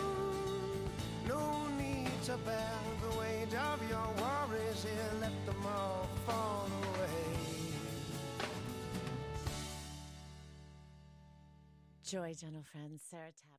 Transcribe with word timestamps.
No 1.28 1.68
need 1.78 2.12
to 2.26 2.38
bear 2.38 2.80
the 3.02 3.10
weight 3.20 3.54
of 3.54 3.90
your 3.90 4.10
worries 4.18 4.84
here. 4.84 5.12
Let 5.22 5.46
them 5.46 5.66
all 5.66 6.08
fall 6.26 6.70
away. 6.84 7.36
Joy, 12.04 12.34
gentle 12.40 12.64
friends, 12.72 13.02
Sarah 13.10 13.26
Taps. 13.26 13.57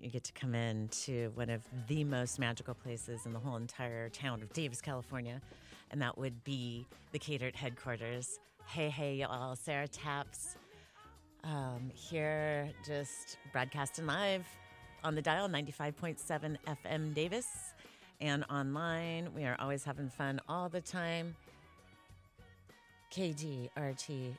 You 0.00 0.10
get 0.10 0.24
to 0.24 0.32
come 0.32 0.54
in 0.54 0.88
to 1.04 1.30
one 1.34 1.50
of 1.50 1.62
the 1.86 2.04
most 2.04 2.38
magical 2.38 2.74
places 2.74 3.26
in 3.26 3.32
the 3.32 3.38
whole 3.38 3.56
entire 3.56 4.08
town 4.08 4.42
of 4.42 4.52
Davis, 4.52 4.80
California, 4.80 5.40
and 5.90 6.00
that 6.00 6.16
would 6.16 6.42
be 6.42 6.86
the 7.12 7.18
catered 7.18 7.54
headquarters. 7.54 8.38
Hey, 8.66 8.88
hey, 8.88 9.16
y'all, 9.16 9.56
Sarah 9.56 9.88
Taps 9.88 10.56
um, 11.44 11.90
here, 11.94 12.70
just 12.86 13.36
broadcasting 13.52 14.06
live 14.06 14.46
on 15.04 15.14
the 15.14 15.22
dial 15.22 15.48
95.7 15.48 16.56
FM 16.66 17.14
Davis 17.14 17.74
and 18.20 18.44
online. 18.50 19.28
We 19.34 19.44
are 19.44 19.56
always 19.58 19.84
having 19.84 20.08
fun 20.08 20.40
all 20.48 20.68
the 20.68 20.80
time. 20.80 21.34
KDRT.org. 23.12 24.38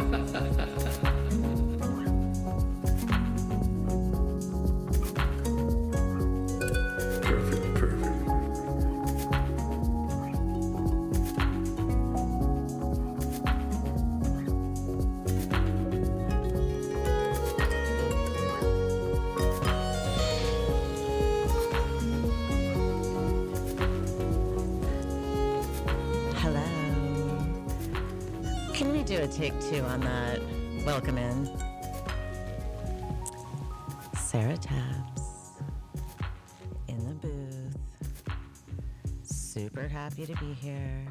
happy 40.11 40.33
to 40.33 40.39
be 40.41 40.53
here. 40.53 41.05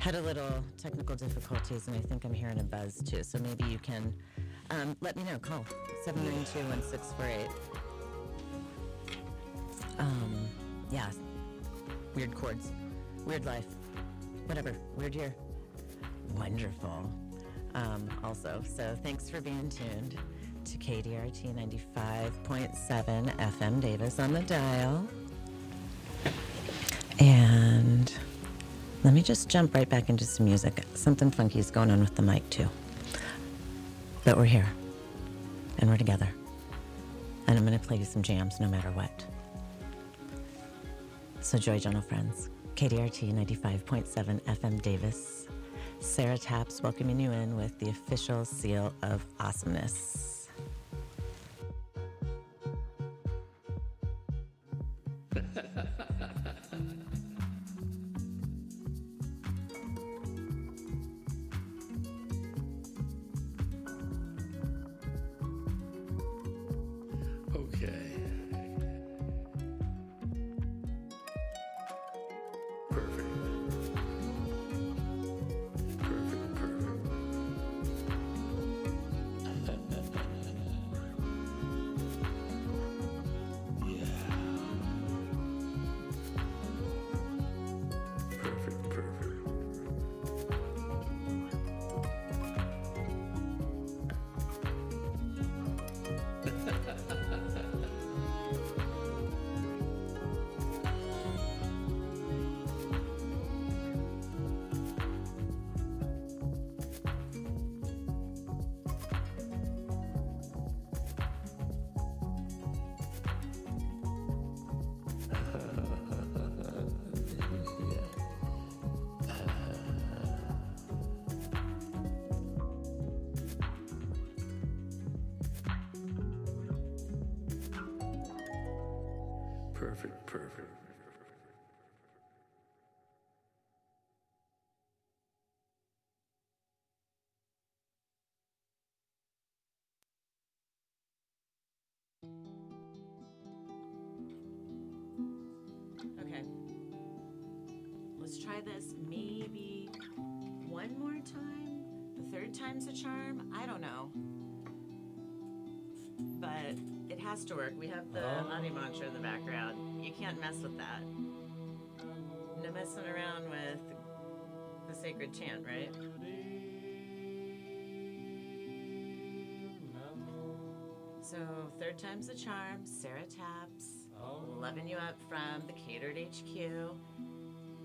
Had 0.00 0.16
a 0.16 0.20
little 0.20 0.62
technical 0.76 1.16
difficulties, 1.16 1.88
and 1.88 1.96
I 1.96 2.00
think 2.00 2.24
I'm 2.24 2.34
hearing 2.34 2.60
a 2.60 2.62
buzz 2.62 3.02
too. 3.02 3.22
So 3.22 3.38
maybe 3.38 3.64
you 3.64 3.78
can 3.78 4.12
um, 4.70 4.94
let 5.00 5.16
me 5.16 5.24
know. 5.24 5.38
Call 5.38 5.64
792 6.04 6.58
1648. 6.68 7.48
Um, 9.98 10.34
yeah, 10.90 11.10
weird 12.14 12.34
chords, 12.34 12.70
weird 13.24 13.46
life, 13.46 13.66
whatever, 14.44 14.76
weird 14.94 15.14
year. 15.14 15.34
Wonderful. 16.36 17.10
Um, 17.74 18.08
also, 18.22 18.62
so 18.66 18.94
thanks 19.02 19.30
for 19.30 19.40
being 19.40 19.70
tuned 19.70 20.16
to 20.66 20.76
KDRT 20.76 21.54
95.7 21.54 23.36
FM 23.36 23.80
Davis 23.80 24.18
on 24.18 24.34
the 24.34 24.42
dial. 24.42 25.08
And 27.18 28.12
let 29.04 29.14
me 29.14 29.22
just 29.22 29.48
jump 29.48 29.74
right 29.74 29.88
back 29.88 30.08
into 30.10 30.24
some 30.24 30.46
music. 30.46 30.82
Something 30.94 31.30
funky 31.30 31.58
is 31.58 31.70
going 31.70 31.90
on 31.90 32.00
with 32.00 32.14
the 32.14 32.22
mic, 32.22 32.48
too. 32.50 32.68
But 34.24 34.36
we're 34.36 34.44
here, 34.44 34.68
and 35.78 35.88
we're 35.88 35.96
together. 35.96 36.28
And 37.46 37.56
I'm 37.56 37.64
going 37.64 37.78
to 37.78 37.86
play 37.86 37.96
you 37.96 38.04
some 38.04 38.22
jams 38.22 38.60
no 38.60 38.68
matter 38.68 38.90
what. 38.90 39.24
So, 41.40 41.58
Joy 41.58 41.78
Gentle 41.78 42.02
Friends, 42.02 42.50
KDRT 42.74 43.32
95.7 43.32 44.40
FM 44.42 44.82
Davis, 44.82 45.46
Sarah 46.00 46.36
Taps 46.36 46.82
welcoming 46.82 47.20
you 47.20 47.30
in 47.30 47.56
with 47.56 47.78
the 47.78 47.88
official 47.88 48.44
seal 48.44 48.92
of 49.02 49.24
awesomeness. 49.40 50.35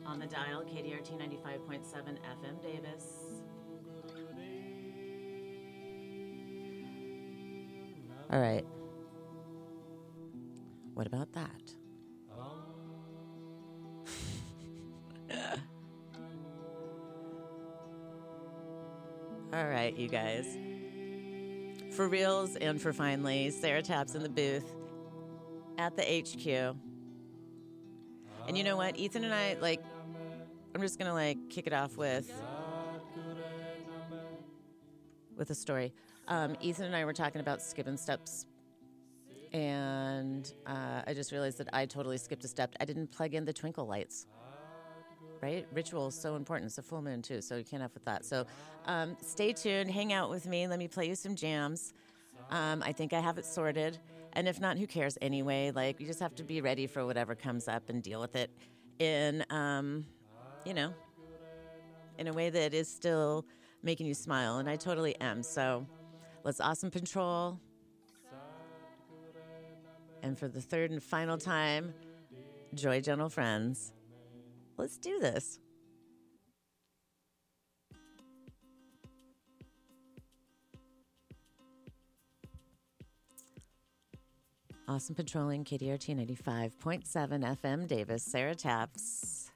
On 0.06 0.20
the 0.20 0.26
dial, 0.26 0.64
KDRT 0.64 1.18
95.7 1.18 2.18
FM 2.20 2.62
Davis. 2.62 3.06
All 8.32 8.40
right. 8.40 8.66
What 10.94 11.08
about 11.08 11.34
that? 11.34 11.74
All 19.54 19.68
right, 19.68 19.96
you 19.98 20.08
guys. 20.08 20.58
For 21.92 22.08
reals 22.08 22.56
and 22.56 22.82
for 22.82 22.94
finally, 22.94 23.50
Sarah 23.52 23.82
Taps 23.82 24.16
in 24.16 24.24
the 24.24 24.30
booth 24.30 24.74
at 25.78 25.98
the 25.98 26.04
HQ. 26.04 26.76
And 28.52 28.58
you 28.58 28.66
know 28.66 28.76
what? 28.76 28.98
Ethan 28.98 29.24
and 29.24 29.34
I, 29.34 29.56
like, 29.62 29.82
I'm 30.76 30.82
just 30.82 31.00
going 31.00 31.08
to, 31.08 31.14
like, 31.14 31.38
kick 31.50 31.68
it 31.68 31.74
off 31.74 31.96
with 31.96 32.30
with 35.38 35.50
a 35.52 35.56
story. 35.56 35.94
Um, 36.28 36.58
Ethan 36.60 36.84
and 36.84 36.94
I 36.94 37.06
were 37.06 37.14
talking 37.14 37.40
about 37.40 37.62
skipping 37.62 37.96
steps, 37.96 38.46
and 39.54 40.54
uh, 40.68 41.02
I 41.08 41.14
just 41.14 41.32
realized 41.32 41.60
that 41.60 41.70
I 41.72 41.86
totally 41.86 42.18
skipped 42.18 42.44
a 42.44 42.50
step. 42.50 42.76
I 42.82 42.84
didn't 42.84 43.10
plug 43.14 43.36
in 43.36 43.46
the 43.46 43.54
twinkle 43.54 43.88
lights. 43.88 44.28
Right? 45.42 45.66
Ritual 45.72 46.08
is 46.08 46.16
so 46.16 46.36
important. 46.36 46.68
It's 46.68 46.78
a 46.78 46.82
full 46.82 47.02
moon, 47.02 47.22
too, 47.22 47.40
so 47.42 47.56
you 47.56 47.64
can't 47.64 47.82
have 47.82 47.94
with 47.94 48.04
that. 48.04 48.26
So 48.26 48.46
um, 48.84 49.16
stay 49.22 49.54
tuned, 49.54 49.90
hang 49.90 50.12
out 50.12 50.30
with 50.30 50.46
me, 50.46 50.68
let 50.68 50.78
me 50.78 50.90
play 50.90 51.08
you 51.08 51.16
some 51.16 51.38
jams. 51.38 51.94
Um, 52.50 52.84
I 52.84 52.92
think 52.92 53.14
I 53.14 53.22
have 53.22 53.38
it 53.38 53.46
sorted. 53.46 53.98
And 54.34 54.48
if 54.48 54.60
not, 54.62 54.78
who 54.78 54.88
cares 54.88 55.18
anyway? 55.22 55.72
Like, 55.74 56.00
you 56.00 56.08
just 56.08 56.20
have 56.20 56.36
to 56.36 56.44
be 56.44 56.62
ready 56.62 56.88
for 56.88 57.06
whatever 57.06 57.36
comes 57.36 57.68
up 57.68 57.90
and 57.90 58.02
deal 58.02 58.22
with 58.22 58.36
it 58.36 58.50
in, 59.00 59.44
um, 59.50 60.06
you 60.66 60.74
know, 60.74 60.94
in 62.18 62.28
a 62.28 62.34
way 62.34 62.50
that 62.50 62.74
is 62.74 62.88
still 62.88 63.46
making 63.84 64.08
you 64.08 64.14
smile. 64.14 64.58
And 64.58 64.70
I 64.70 64.78
totally 64.78 65.20
am. 65.20 65.44
So 65.44 65.86
let's 66.44 66.62
awesome 66.62 66.92
patrol. 66.92 67.60
And 70.24 70.38
for 70.38 70.48
the 70.48 70.62
third 70.62 70.92
and 70.92 71.02
final 71.02 71.38
time, 71.38 71.94
Joy 72.74 73.02
Gentle 73.02 73.30
Friends, 73.30 73.92
let's 74.78 74.98
do 74.98 75.20
this. 75.20 75.60
Awesome 84.92 85.16
Patrolling, 85.16 85.64
KDRT 85.64 86.36
95.7 86.36 87.58
FM 87.62 87.88
Davis, 87.88 88.24
Sarah 88.24 88.54
Taps. 88.54 89.50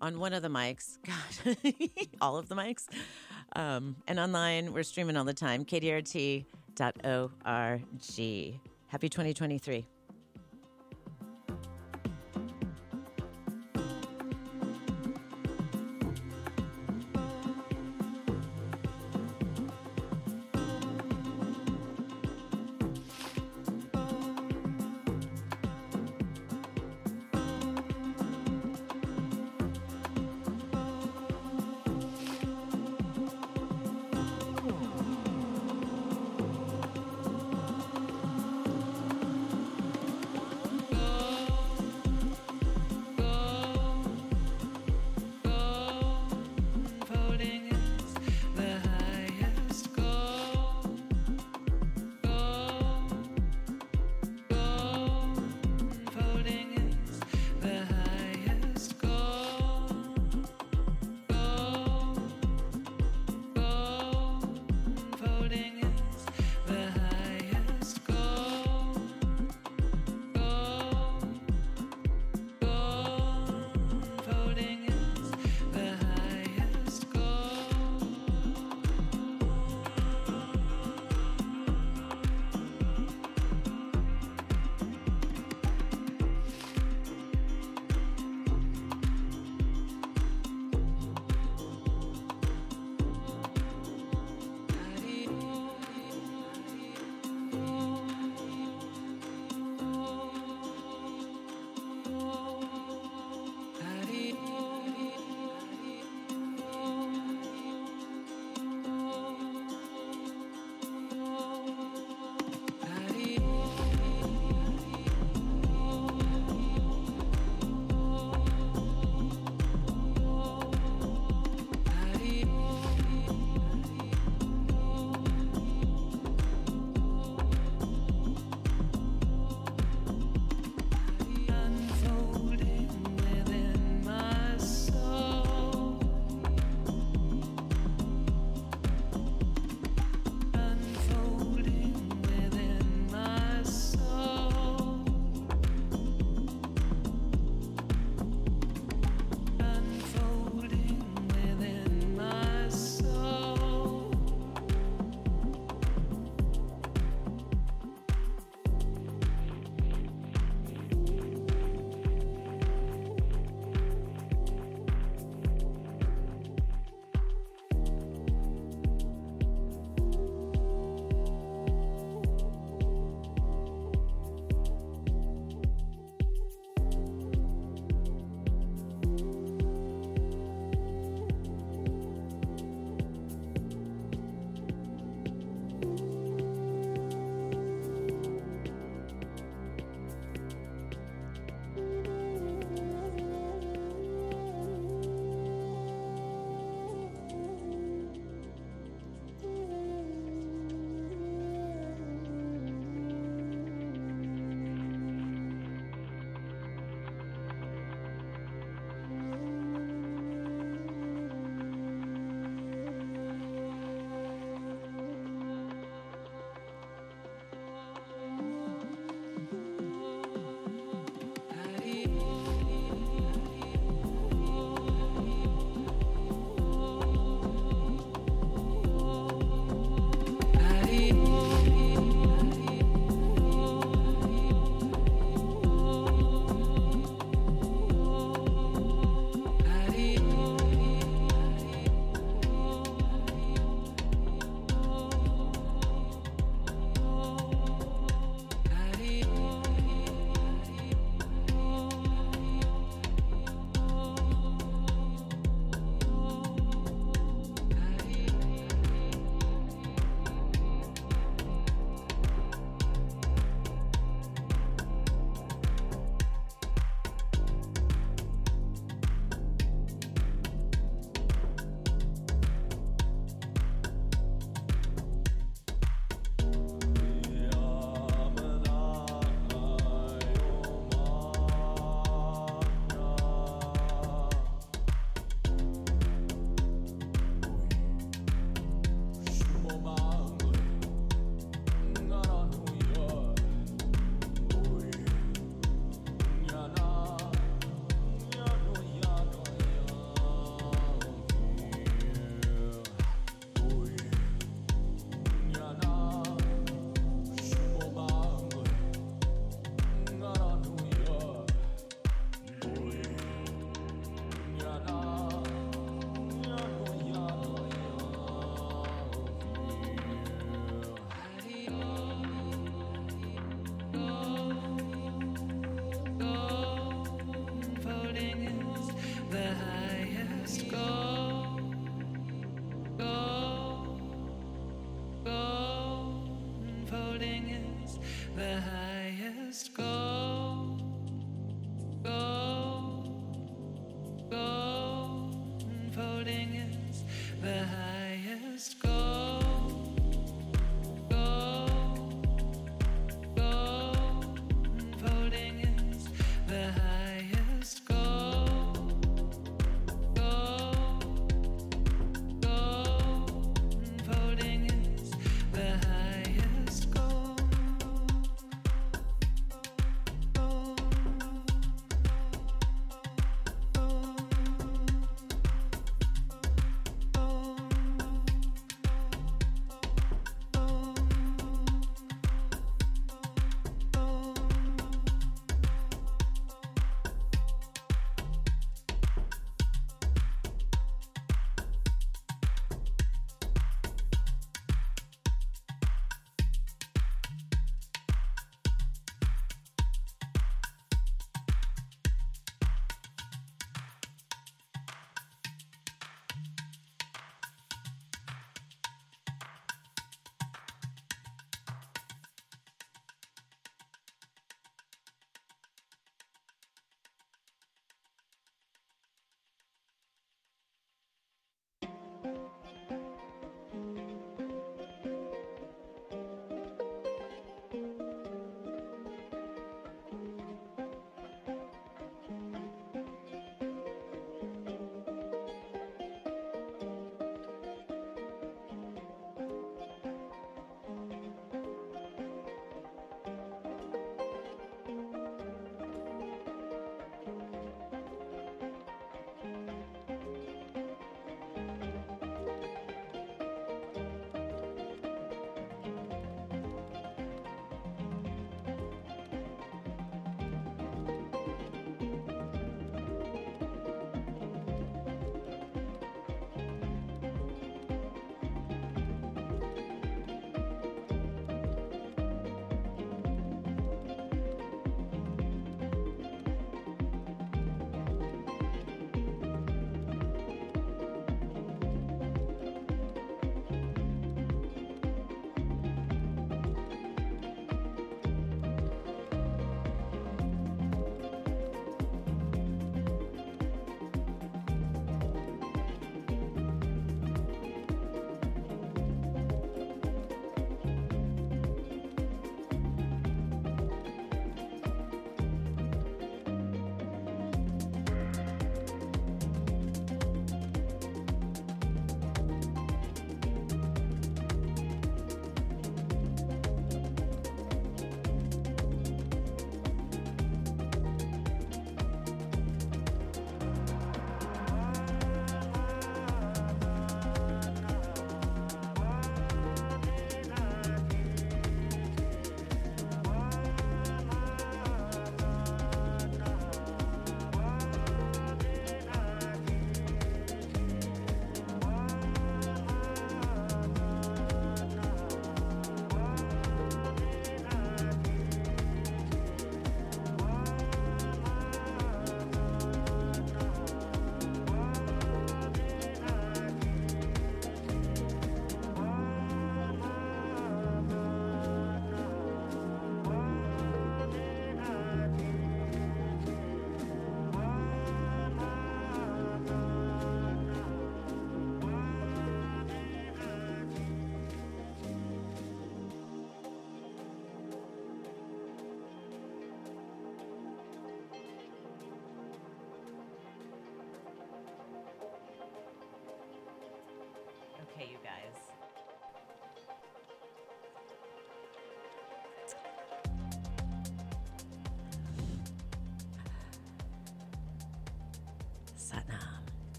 On 0.00 0.20
one 0.20 0.32
of 0.32 0.42
the 0.42 0.48
mics, 0.48 0.96
God, 1.04 1.56
all 2.20 2.38
of 2.38 2.48
the 2.48 2.54
mics. 2.54 2.86
Um, 3.56 3.96
and 4.06 4.20
online, 4.20 4.72
we're 4.72 4.84
streaming 4.84 5.16
all 5.16 5.24
the 5.24 5.34
time, 5.34 5.64
kdrt.org. 5.64 6.44
Happy 8.86 9.08
2023. 9.08 9.86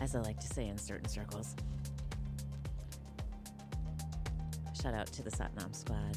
As 0.00 0.16
I 0.16 0.20
like 0.20 0.40
to 0.40 0.46
say 0.46 0.66
in 0.66 0.78
certain 0.78 1.08
circles. 1.08 1.54
Shout 4.82 4.94
out 4.94 5.06
to 5.08 5.22
the 5.22 5.30
Satnam 5.30 5.76
Squad. 5.76 6.16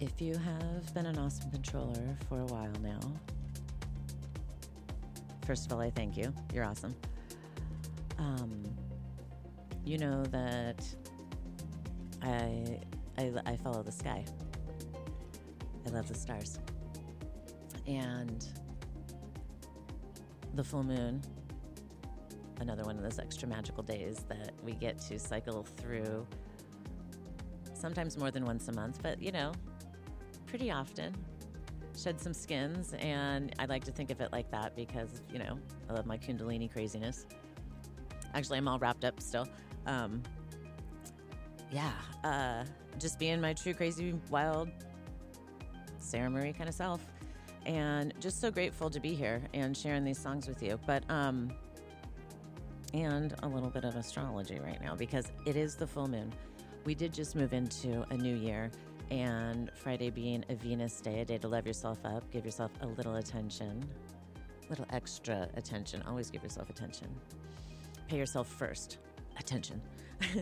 If 0.00 0.22
you 0.22 0.34
have 0.36 0.94
been 0.94 1.04
an 1.04 1.18
awesome 1.18 1.50
patroller 1.50 2.16
for 2.26 2.40
a 2.40 2.46
while 2.46 2.72
now, 2.82 3.00
first 5.46 5.66
of 5.66 5.72
all, 5.72 5.80
I 5.80 5.90
thank 5.90 6.16
you. 6.16 6.32
You're 6.54 6.64
awesome. 6.64 6.94
Um, 8.18 8.62
you 9.84 9.98
know 9.98 10.22
that 10.24 10.82
I, 12.22 12.80
I 13.18 13.32
I 13.44 13.56
follow 13.56 13.82
the 13.82 13.92
sky. 13.92 14.24
I 15.86 15.90
love 15.90 16.08
the 16.08 16.14
stars, 16.14 16.58
and 17.86 18.44
the 20.54 20.64
full 20.64 20.82
moon. 20.82 21.22
Another 22.60 22.84
one 22.84 22.96
of 22.96 23.02
those 23.02 23.18
extra 23.18 23.46
magical 23.46 23.82
days 23.82 24.24
that 24.28 24.52
we 24.64 24.72
get 24.72 24.98
to 25.02 25.18
cycle 25.18 25.62
through. 25.76 26.26
Sometimes 27.74 28.16
more 28.16 28.30
than 28.30 28.44
once 28.44 28.66
a 28.68 28.72
month, 28.72 29.00
but 29.02 29.22
you 29.22 29.30
know, 29.30 29.52
pretty 30.46 30.70
often. 30.70 31.14
Shed 31.96 32.20
some 32.20 32.34
skins, 32.34 32.94
and 32.98 33.54
I 33.58 33.64
like 33.66 33.84
to 33.84 33.92
think 33.92 34.10
of 34.10 34.20
it 34.20 34.30
like 34.30 34.50
that 34.50 34.76
because, 34.76 35.22
you 35.32 35.38
know, 35.38 35.58
I 35.88 35.94
love 35.94 36.04
my 36.04 36.18
Kundalini 36.18 36.70
craziness. 36.70 37.24
Actually, 38.34 38.58
I'm 38.58 38.68
all 38.68 38.78
wrapped 38.78 39.04
up 39.04 39.20
still. 39.20 39.48
Um, 39.86 40.22
yeah, 41.70 41.92
uh, 42.22 42.64
just 42.98 43.18
being 43.18 43.40
my 43.40 43.54
true, 43.54 43.72
crazy, 43.72 44.14
wild 44.30 44.68
Sarah 46.06 46.30
Marie 46.30 46.52
kind 46.52 46.68
of 46.68 46.74
self. 46.74 47.04
And 47.64 48.14
just 48.20 48.40
so 48.40 48.50
grateful 48.50 48.88
to 48.90 49.00
be 49.00 49.14
here 49.14 49.42
and 49.52 49.76
sharing 49.76 50.04
these 50.04 50.18
songs 50.18 50.46
with 50.46 50.62
you. 50.62 50.78
But, 50.86 51.02
um, 51.10 51.50
and 52.94 53.34
a 53.42 53.48
little 53.48 53.70
bit 53.70 53.84
of 53.84 53.96
astrology 53.96 54.60
right 54.60 54.80
now 54.80 54.94
because 54.94 55.32
it 55.44 55.56
is 55.56 55.74
the 55.74 55.86
full 55.86 56.08
moon. 56.08 56.32
We 56.84 56.94
did 56.94 57.12
just 57.12 57.34
move 57.34 57.52
into 57.52 58.04
a 58.10 58.16
new 58.16 58.36
year, 58.36 58.70
and 59.10 59.70
Friday 59.74 60.10
being 60.10 60.44
a 60.48 60.54
Venus 60.54 61.00
day, 61.00 61.20
a 61.20 61.24
day 61.24 61.38
to 61.38 61.48
love 61.48 61.66
yourself 61.66 61.98
up, 62.04 62.30
give 62.30 62.44
yourself 62.44 62.70
a 62.80 62.86
little 62.86 63.16
attention, 63.16 63.84
little 64.70 64.86
extra 64.90 65.48
attention. 65.56 66.02
Always 66.06 66.30
give 66.30 66.42
yourself 66.42 66.70
attention. 66.70 67.08
Pay 68.08 68.18
yourself 68.18 68.48
first 68.48 68.98
attention. 69.38 69.80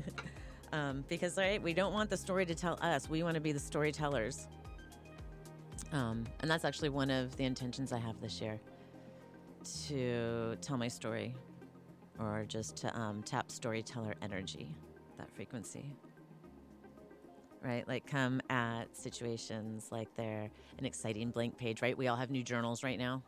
um, 0.73 1.05
because, 1.09 1.37
right, 1.37 1.63
we 1.63 1.73
don't 1.73 1.93
want 1.93 2.11
the 2.11 2.17
story 2.17 2.45
to 2.47 2.55
tell 2.55 2.79
us, 2.83 3.09
we 3.09 3.23
want 3.23 3.35
to 3.35 3.41
be 3.41 3.53
the 3.53 3.61
storytellers. 3.61 4.47
Um, 5.95 6.25
and 6.41 6.51
that's 6.51 6.65
actually 6.65 6.89
one 6.89 7.09
of 7.09 7.37
the 7.37 7.45
intentions 7.45 7.93
I 7.93 7.99
have 7.99 8.21
this 8.21 8.41
year 8.41 8.61
to 9.87 10.57
tell 10.61 10.77
my 10.77 10.89
story 10.89 11.35
or 12.19 12.45
just 12.49 12.77
to 12.79 12.99
um, 12.99 13.23
tap 13.23 13.51
storyteller 13.51 14.15
energy, 14.21 14.75
that 15.19 15.31
frequency. 15.31 15.95
Right? 17.63 17.87
Like 17.87 18.07
come 18.07 18.43
at 18.51 18.95
situations 18.95 19.89
like 19.93 20.09
they're 20.17 20.51
an 20.79 20.85
exciting 20.85 21.31
blank 21.31 21.57
page, 21.57 21.81
right? 21.81 21.97
We 21.97 22.09
all 22.09 22.17
have 22.17 22.31
new 22.31 22.43
journals 22.43 22.83
right 22.83 22.99
now. 22.99 23.23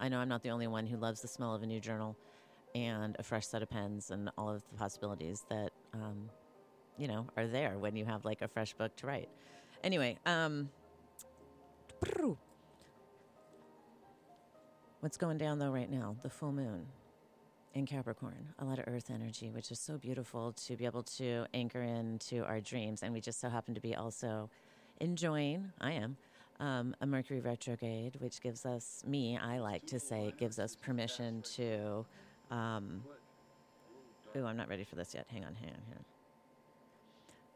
I 0.00 0.08
know 0.08 0.18
I'm 0.18 0.28
not 0.28 0.42
the 0.42 0.50
only 0.50 0.66
one 0.66 0.86
who 0.86 0.96
loves 0.96 1.20
the 1.20 1.28
smell 1.28 1.54
of 1.54 1.62
a 1.62 1.66
new 1.66 1.80
journal 1.80 2.16
and 2.74 3.14
a 3.18 3.22
fresh 3.22 3.46
set 3.46 3.62
of 3.62 3.68
pens 3.68 4.10
and 4.10 4.30
all 4.38 4.48
of 4.48 4.62
the 4.72 4.78
possibilities 4.78 5.44
that, 5.50 5.70
um, 5.92 6.30
you 6.96 7.08
know, 7.08 7.26
are 7.36 7.46
there 7.46 7.78
when 7.78 7.94
you 7.94 8.06
have 8.06 8.24
like 8.24 8.40
a 8.40 8.48
fresh 8.48 8.72
book 8.72 8.96
to 8.96 9.06
write. 9.06 9.28
Anyway, 9.84 10.18
um, 10.26 10.70
what's 15.00 15.18
going 15.18 15.38
down 15.38 15.58
though 15.58 15.70
right 15.70 15.90
now? 15.90 16.16
The 16.22 16.30
full 16.30 16.50
moon 16.50 16.86
in 17.74 17.86
Capricorn, 17.86 18.54
a 18.58 18.64
lot 18.64 18.78
of 18.78 18.84
earth 18.88 19.10
energy, 19.12 19.50
which 19.50 19.70
is 19.70 19.78
so 19.78 19.98
beautiful 19.98 20.52
to 20.52 20.76
be 20.76 20.86
able 20.86 21.02
to 21.02 21.44
anchor 21.52 21.82
into 21.82 22.44
our 22.44 22.60
dreams. 22.60 23.02
And 23.02 23.12
we 23.12 23.20
just 23.20 23.40
so 23.40 23.48
happen 23.48 23.74
to 23.74 23.80
be 23.80 23.94
also 23.94 24.48
enjoying, 25.00 25.72
I 25.80 25.92
am, 25.92 26.16
um, 26.58 26.96
a 27.00 27.06
Mercury 27.06 27.40
retrograde, 27.40 28.16
which 28.20 28.40
gives 28.40 28.64
us, 28.64 29.02
me, 29.06 29.36
I 29.36 29.58
like 29.58 29.86
to 29.86 30.00
say, 30.00 30.32
gives 30.38 30.58
us 30.58 30.74
permission 30.74 31.42
to. 31.56 32.06
Um, 32.50 33.02
ooh, 34.36 34.46
I'm 34.46 34.56
not 34.56 34.68
ready 34.68 34.84
for 34.84 34.94
this 34.96 35.14
yet. 35.14 35.26
Hang 35.28 35.44
on, 35.44 35.54
hang 35.54 35.70
on, 35.70 35.82
hang 35.86 35.96
on. 35.98 36.04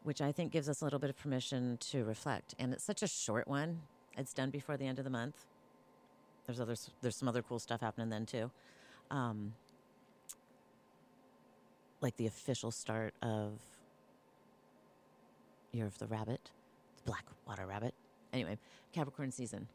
Which 0.03 0.21
I 0.21 0.33
think 0.33 0.53
gives 0.53 0.69
us 0.69 0.81
a 0.81 0.85
little 0.85 0.99
bit 0.99 1.11
of 1.11 1.17
permission 1.17 1.79
to 1.91 2.05
reflect. 2.05 2.55
And 2.59 2.73
it's 2.73 2.85
such 2.85 3.03
a 3.03 3.09
short 3.09 3.49
one. 3.49 3.81
It's 4.19 4.35
done 4.35 4.51
before 4.51 4.77
the 4.77 4.87
end 4.87 4.99
of 4.99 5.05
the 5.05 5.11
month. 5.11 5.47
There's 6.47 6.61
other 6.61 6.75
There's 7.01 7.17
some 7.17 7.29
other 7.29 7.43
cool 7.43 7.59
stuff 7.59 7.81
happening 7.81 8.09
then 8.09 8.27
too. 8.27 8.51
Um, 9.11 9.55
like 12.01 12.17
the 12.17 12.27
official 12.27 12.71
start 12.71 13.15
of 13.23 13.61
Year 15.73 15.87
of 15.87 15.99
the 15.99 16.07
Rabbit, 16.07 16.51
the 16.97 17.03
Black 17.05 17.25
Water 17.47 17.67
Rabbit. 17.67 17.95
Anyway, 18.33 18.59
Capricorn 18.93 19.31
season. 19.31 19.69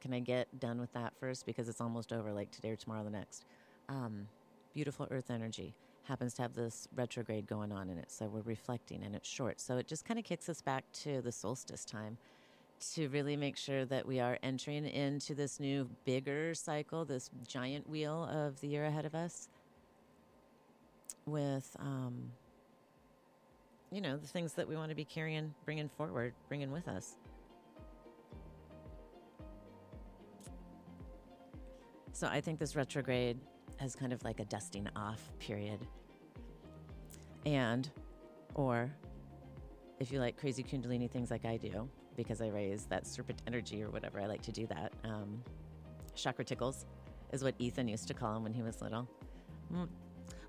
Can 0.00 0.12
I 0.12 0.20
get 0.20 0.60
done 0.60 0.80
with 0.80 0.92
that 0.92 1.14
first 1.18 1.46
because 1.46 1.68
it's 1.68 1.80
almost 1.80 2.12
over, 2.12 2.32
like 2.32 2.50
today 2.50 2.70
or 2.70 2.76
tomorrow, 2.76 3.04
the 3.04 3.10
next. 3.10 3.44
Um, 3.88 4.28
beautiful 4.74 5.08
Earth 5.10 5.30
energy 5.30 5.74
happens 6.04 6.34
to 6.34 6.42
have 6.42 6.54
this 6.54 6.86
retrograde 6.94 7.46
going 7.46 7.72
on 7.72 7.88
in 7.88 7.98
it, 7.98 8.10
so 8.10 8.26
we're 8.26 8.42
reflecting, 8.42 9.02
and 9.02 9.14
it's 9.14 9.28
short. 9.28 9.60
So 9.60 9.78
it 9.78 9.88
just 9.88 10.04
kind 10.04 10.18
of 10.18 10.24
kicks 10.24 10.48
us 10.48 10.60
back 10.60 10.84
to 10.92 11.22
the 11.22 11.32
solstice 11.32 11.84
time 11.84 12.18
to 12.94 13.08
really 13.08 13.36
make 13.36 13.56
sure 13.56 13.84
that 13.86 14.06
we 14.06 14.20
are 14.20 14.38
entering 14.42 14.86
into 14.86 15.34
this 15.34 15.58
new 15.58 15.88
bigger 16.04 16.54
cycle, 16.54 17.04
this 17.04 17.30
giant 17.46 17.88
wheel 17.88 18.24
of 18.24 18.60
the 18.60 18.68
year 18.68 18.84
ahead 18.84 19.06
of 19.06 19.14
us 19.14 19.48
with, 21.26 21.76
um, 21.80 22.30
you 23.90 24.00
know, 24.00 24.16
the 24.16 24.26
things 24.26 24.52
that 24.54 24.68
we 24.68 24.76
want 24.76 24.90
to 24.90 24.94
be 24.94 25.04
carrying, 25.04 25.54
bringing 25.64 25.88
forward, 25.88 26.34
bringing 26.48 26.70
with 26.70 26.88
us. 26.88 27.16
So 32.12 32.28
I 32.28 32.40
think 32.40 32.58
this 32.58 32.76
retrograde 32.76 33.38
has 33.78 33.96
kind 33.96 34.12
of 34.12 34.22
like 34.22 34.38
a 34.40 34.44
dusting 34.44 34.88
off 34.94 35.32
period. 35.38 35.80
And, 37.44 37.90
or 38.54 38.90
if 39.98 40.12
you 40.12 40.20
like 40.20 40.36
crazy 40.36 40.62
Kundalini 40.62 41.10
things 41.10 41.30
like 41.30 41.44
I 41.44 41.56
do, 41.56 41.88
because 42.16 42.40
I 42.40 42.48
raise 42.48 42.86
that 42.86 43.06
serpent 43.06 43.42
energy 43.46 43.82
or 43.82 43.90
whatever, 43.90 44.20
I 44.20 44.26
like 44.26 44.42
to 44.42 44.52
do 44.52 44.66
that. 44.68 44.92
Um, 45.04 45.42
chakra 46.14 46.44
tickles 46.44 46.86
is 47.32 47.42
what 47.42 47.54
Ethan 47.58 47.88
used 47.88 48.08
to 48.08 48.14
call 48.14 48.34
them 48.34 48.42
when 48.42 48.52
he 48.52 48.62
was 48.62 48.80
little. 48.80 49.08
Mm, 49.72 49.88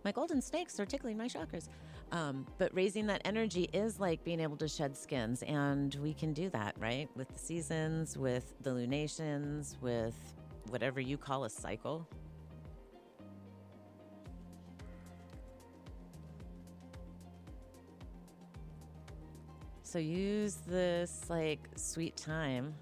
my 0.04 0.12
golden 0.12 0.42
snakes 0.42 0.80
are 0.80 0.86
tickling 0.86 1.18
my 1.18 1.28
chakras. 1.28 1.70
Um, 2.12 2.46
but 2.60 2.74
raising 2.74 3.08
that 3.08 3.22
energy 3.26 3.70
is 3.74 4.00
like 4.00 4.24
being 4.24 4.40
able 4.40 4.58
to 4.58 4.68
shed 4.68 4.96
skins, 4.96 5.42
and 5.44 5.96
we 5.96 6.14
can 6.14 6.34
do 6.34 6.50
that, 6.52 6.76
right? 6.80 7.10
With 7.16 7.30
the 7.30 7.40
seasons, 7.40 8.18
with 8.18 8.54
the 8.62 8.74
lunations, 8.74 9.78
with 9.82 10.16
whatever 10.70 11.00
you 11.00 11.18
call 11.18 11.46
a 11.46 11.50
cycle. 11.50 12.08
So 19.96 20.00
use 20.00 20.56
this 20.68 21.22
like 21.30 21.70
sweet 21.78 22.18
time, 22.18 22.76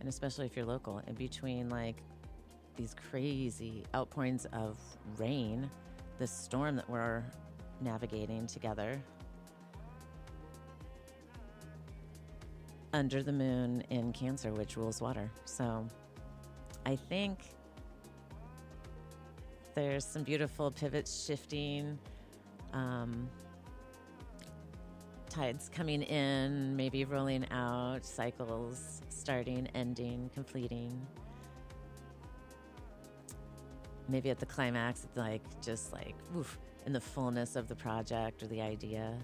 and 0.00 0.08
especially 0.08 0.46
if 0.46 0.56
you're 0.56 0.64
local, 0.64 1.02
in 1.06 1.12
between 1.12 1.68
like 1.68 1.96
these 2.76 2.96
crazy 3.10 3.84
outpourings 3.94 4.46
of 4.54 4.78
rain, 5.18 5.70
this 6.18 6.30
storm 6.30 6.76
that 6.76 6.88
we're 6.88 7.22
navigating 7.82 8.46
together. 8.46 8.98
Under 12.94 13.22
the 13.22 13.32
moon 13.34 13.84
in 13.90 14.14
Cancer, 14.14 14.54
which 14.54 14.78
rules 14.78 15.02
water. 15.02 15.30
So 15.44 15.86
I 16.86 16.96
think 16.96 17.40
there's 19.74 20.06
some 20.06 20.22
beautiful 20.22 20.70
pivots 20.70 21.26
shifting. 21.26 21.98
Um, 22.72 23.28
tides 25.30 25.70
coming 25.72 26.02
in, 26.02 26.76
maybe 26.76 27.04
rolling 27.04 27.46
out, 27.50 28.04
cycles 28.04 29.00
starting, 29.08 29.68
ending, 29.74 30.30
completing. 30.34 31.06
Maybe 34.08 34.30
at 34.30 34.38
the 34.38 34.46
climax, 34.46 35.04
it's 35.04 35.16
like 35.16 35.42
just 35.62 35.92
like 35.92 36.16
oof, 36.36 36.58
in 36.84 36.92
the 36.92 37.00
fullness 37.00 37.56
of 37.56 37.68
the 37.68 37.76
project 37.76 38.42
or 38.42 38.48
the 38.48 38.60
idea. 38.60 39.16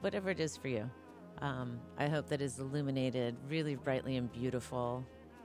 Whatever 0.00 0.30
it 0.30 0.40
is 0.40 0.56
for 0.56 0.68
you. 0.68 0.90
Um, 1.38 1.78
I 1.98 2.08
hope 2.08 2.28
that 2.28 2.40
is 2.40 2.58
illuminated 2.58 3.36
really 3.48 3.74
brightly 3.74 4.16
and 4.16 4.32
beautiful, 4.32 5.04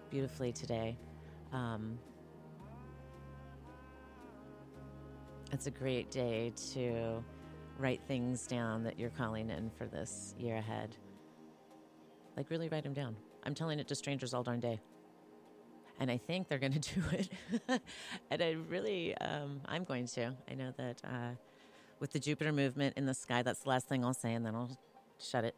beautifully 0.10 0.54
today. 0.54 0.98
Um, 1.52 2.00
it's 5.52 5.68
a 5.68 5.72
great 5.72 6.12
day 6.12 6.54
to 6.74 7.24
write 7.80 8.02
things 8.08 8.46
down 8.46 8.84
that 8.84 9.00
you're 9.00 9.10
calling 9.10 9.50
in 9.50 9.72
for 9.78 9.88
this 9.88 10.36
year 10.38 10.58
ahead. 10.58 10.96
Like, 12.36 12.50
really 12.50 12.70
write 12.70 12.84
them 12.84 12.94
down. 12.94 13.16
I'm 13.44 13.56
telling 13.56 13.80
it 13.80 13.88
to 13.88 13.96
strangers 13.96 14.34
all 14.34 14.44
darn 14.44 14.60
day. 14.60 14.80
And 16.00 16.12
I 16.12 16.18
think 16.18 16.48
they're 16.48 16.60
going 16.60 16.74
to 16.80 16.80
do 16.80 17.02
it. 17.12 17.82
and 18.30 18.42
I 18.42 18.52
really, 18.68 19.18
um, 19.18 19.62
I'm 19.66 19.84
going 19.84 20.08
to. 20.08 20.34
I 20.50 20.56
know 20.56 20.74
that 20.78 21.02
uh, 21.04 21.32
with 22.00 22.12
the 22.12 22.20
Jupiter 22.20 22.52
movement 22.52 22.98
in 22.98 23.06
the 23.06 23.14
sky, 23.14 23.42
that's 23.42 23.62
the 23.62 23.70
last 23.70 23.88
thing 23.88 24.04
I'll 24.04 24.14
say, 24.14 24.34
and 24.34 24.46
then 24.46 24.56
I'll 24.56 24.78
shut 25.20 25.46
it. 25.46 25.56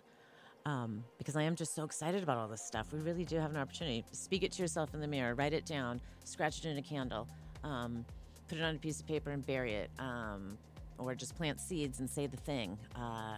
Um, 0.66 1.04
because 1.18 1.36
I 1.36 1.42
am 1.42 1.56
just 1.56 1.74
so 1.74 1.84
excited 1.84 2.22
about 2.22 2.38
all 2.38 2.48
this 2.48 2.62
stuff. 2.62 2.94
We 2.94 3.00
really 3.00 3.26
do 3.26 3.38
have 3.38 3.50
an 3.50 3.58
opportunity. 3.58 4.06
Speak 4.12 4.44
it 4.44 4.52
to 4.54 4.62
yourself 4.62 4.94
in 4.94 5.02
the 5.02 5.08
mirror, 5.08 5.34
write 5.34 5.54
it 5.54 5.66
down, 5.66 6.00
scratch 6.24 6.60
it 6.60 6.66
in 6.66 6.78
a 6.78 6.84
candle, 6.84 7.28
um, 7.64 8.06
put 8.48 8.60
it 8.60 8.64
on 8.64 8.76
a 8.76 8.78
piece 8.78 9.00
of 9.00 9.08
paper 9.08 9.32
and 9.32 9.44
bury 9.46 9.74
it, 9.74 9.90
um, 9.98 10.58
or 11.02 11.16
just 11.16 11.36
plant 11.36 11.60
seeds 11.60 12.00
and 12.00 12.10
say 12.10 12.28
the 12.28 12.38
thing. 12.38 12.78
Uh, 12.96 13.38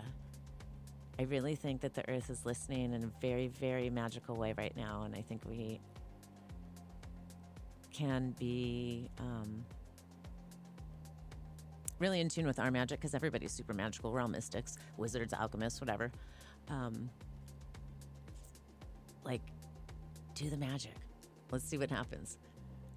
I 1.20 1.24
really 1.24 1.56
think 1.56 1.82
that 1.82 1.94
the 1.94 2.08
earth 2.10 2.30
is 2.30 2.46
listening 2.46 2.94
in 2.94 3.04
a 3.04 3.12
very, 3.22 3.48
very 3.48 3.90
magical 3.90 4.36
way 4.36 4.54
right 4.58 4.76
now, 4.76 5.04
and 5.04 5.16
I 5.16 5.22
think 5.22 5.42
we 5.48 5.80
can 7.94 8.36
be 8.40 9.10
um, 9.20 9.64
really 12.00 12.20
in 12.20 12.30
tune 12.30 12.48
with 12.48 12.60
our 12.60 12.72
magic 12.72 13.00
because 13.00 13.14
everybody's 13.14 13.52
super 13.52 13.74
magical. 13.74 14.12
We're 14.12 14.22
all 14.22 14.28
mystics, 14.28 14.78
wizards, 14.98 15.34
alchemists, 15.34 15.80
whatever. 15.80 16.12
Um, 16.68 17.10
like, 19.24 19.42
do 20.34 20.50
the 20.50 20.58
magic. 20.58 20.96
Let's 21.52 21.66
see 21.66 21.78
what 21.78 21.92
happens. 21.92 22.38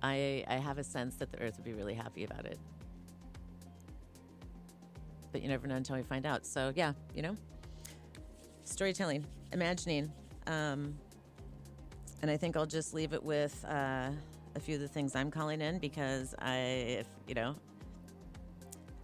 I 0.02 0.44
I 0.48 0.54
have 0.54 0.78
a 0.78 0.84
sense 0.84 1.16
that 1.16 1.30
the 1.30 1.40
earth 1.40 1.56
would 1.56 1.64
be 1.64 1.74
really 1.74 1.94
happy 1.94 2.24
about 2.24 2.46
it. 2.46 2.58
But 5.36 5.42
you 5.42 5.50
never 5.50 5.66
know 5.66 5.76
until 5.76 5.96
we 5.96 6.02
find 6.02 6.24
out. 6.24 6.46
So 6.46 6.72
yeah, 6.74 6.94
you 7.14 7.20
know, 7.20 7.36
storytelling, 8.64 9.22
imagining, 9.52 10.10
um, 10.46 10.96
and 12.22 12.30
I 12.30 12.38
think 12.38 12.56
I'll 12.56 12.64
just 12.64 12.94
leave 12.94 13.12
it 13.12 13.22
with 13.22 13.62
uh, 13.68 14.08
a 14.54 14.60
few 14.60 14.76
of 14.76 14.80
the 14.80 14.88
things 14.88 15.14
I'm 15.14 15.30
calling 15.30 15.60
in 15.60 15.78
because 15.78 16.34
I, 16.38 16.56
if 17.00 17.06
you 17.28 17.34
know, 17.34 17.54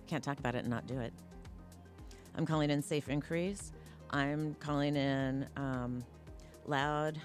can't 0.06 0.24
talk 0.24 0.38
about 0.38 0.54
it 0.54 0.60
and 0.60 0.70
not 0.70 0.86
do 0.86 0.98
it. 1.00 1.12
I'm 2.34 2.46
calling 2.46 2.70
in 2.70 2.80
safe 2.80 3.10
inquiries. 3.10 3.72
I'm 4.08 4.54
calling 4.54 4.96
in 4.96 5.46
um, 5.58 6.02
loud 6.64 7.20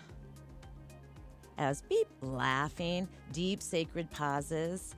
as 1.58 1.82
beep, 1.84 2.10
laughing, 2.20 3.08
deep 3.32 3.62
sacred 3.62 4.12
pauses, 4.12 4.96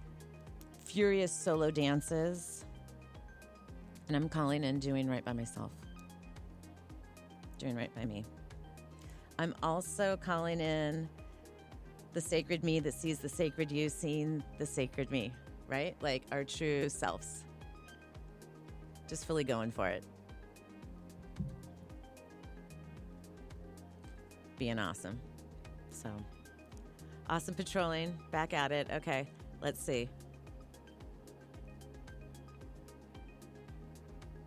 furious 0.83 1.31
solo 1.31 1.69
dances, 1.69 2.58
and 4.09 4.17
I'm 4.17 4.27
calling 4.27 4.63
in 4.63 4.79
doing 4.79 5.07
right 5.07 5.23
by 5.23 5.33
myself, 5.33 5.71
doing 7.59 7.75
right 7.75 7.93
by 7.95 8.05
me. 8.05 8.25
I'm 9.37 9.55
also 9.63 10.17
calling 10.17 10.59
in 10.59 11.07
the 12.13 12.19
sacred 12.19 12.63
me 12.63 12.79
that 12.79 12.95
sees 12.95 13.19
the 13.19 13.29
sacred 13.29 13.71
you, 13.71 13.87
seeing 13.87 14.43
the 14.57 14.65
sacred 14.65 15.11
me, 15.11 15.31
right? 15.67 15.95
Like 16.01 16.23
our 16.31 16.43
true 16.43 16.89
selves. 16.89 17.43
Just 19.07 19.25
fully 19.25 19.43
going 19.43 19.71
for 19.71 19.87
it. 19.87 20.03
Being 24.57 24.79
awesome. 24.79 25.19
So, 25.91 26.09
awesome 27.29 27.53
patrolling. 27.53 28.17
Back 28.31 28.53
at 28.53 28.71
it. 28.71 28.87
Okay, 28.91 29.27
let's 29.61 29.79
see. 29.79 30.09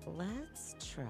Let's 0.07 0.75
try 0.95 1.07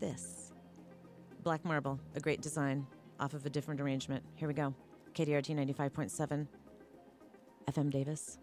this. 0.00 0.52
Black 1.42 1.64
marble, 1.64 2.00
a 2.14 2.20
great 2.20 2.40
design 2.40 2.86
off 3.20 3.34
of 3.34 3.44
a 3.46 3.50
different 3.50 3.80
arrangement. 3.80 4.24
Here 4.34 4.48
we 4.48 4.54
go. 4.54 4.74
KDRT 5.14 5.54
95.7 5.74 6.46
FM 7.70 7.90
Davis. 7.90 8.38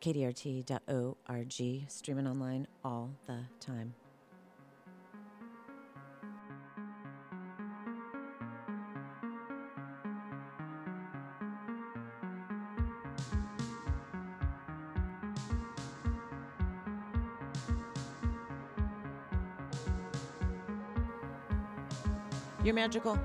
KDRT.org, 0.00 1.84
streaming 1.88 2.26
online 2.26 2.66
all 2.84 3.10
the 3.26 3.40
time. 3.60 3.94
You're 22.68 22.74
magical. 22.74 23.18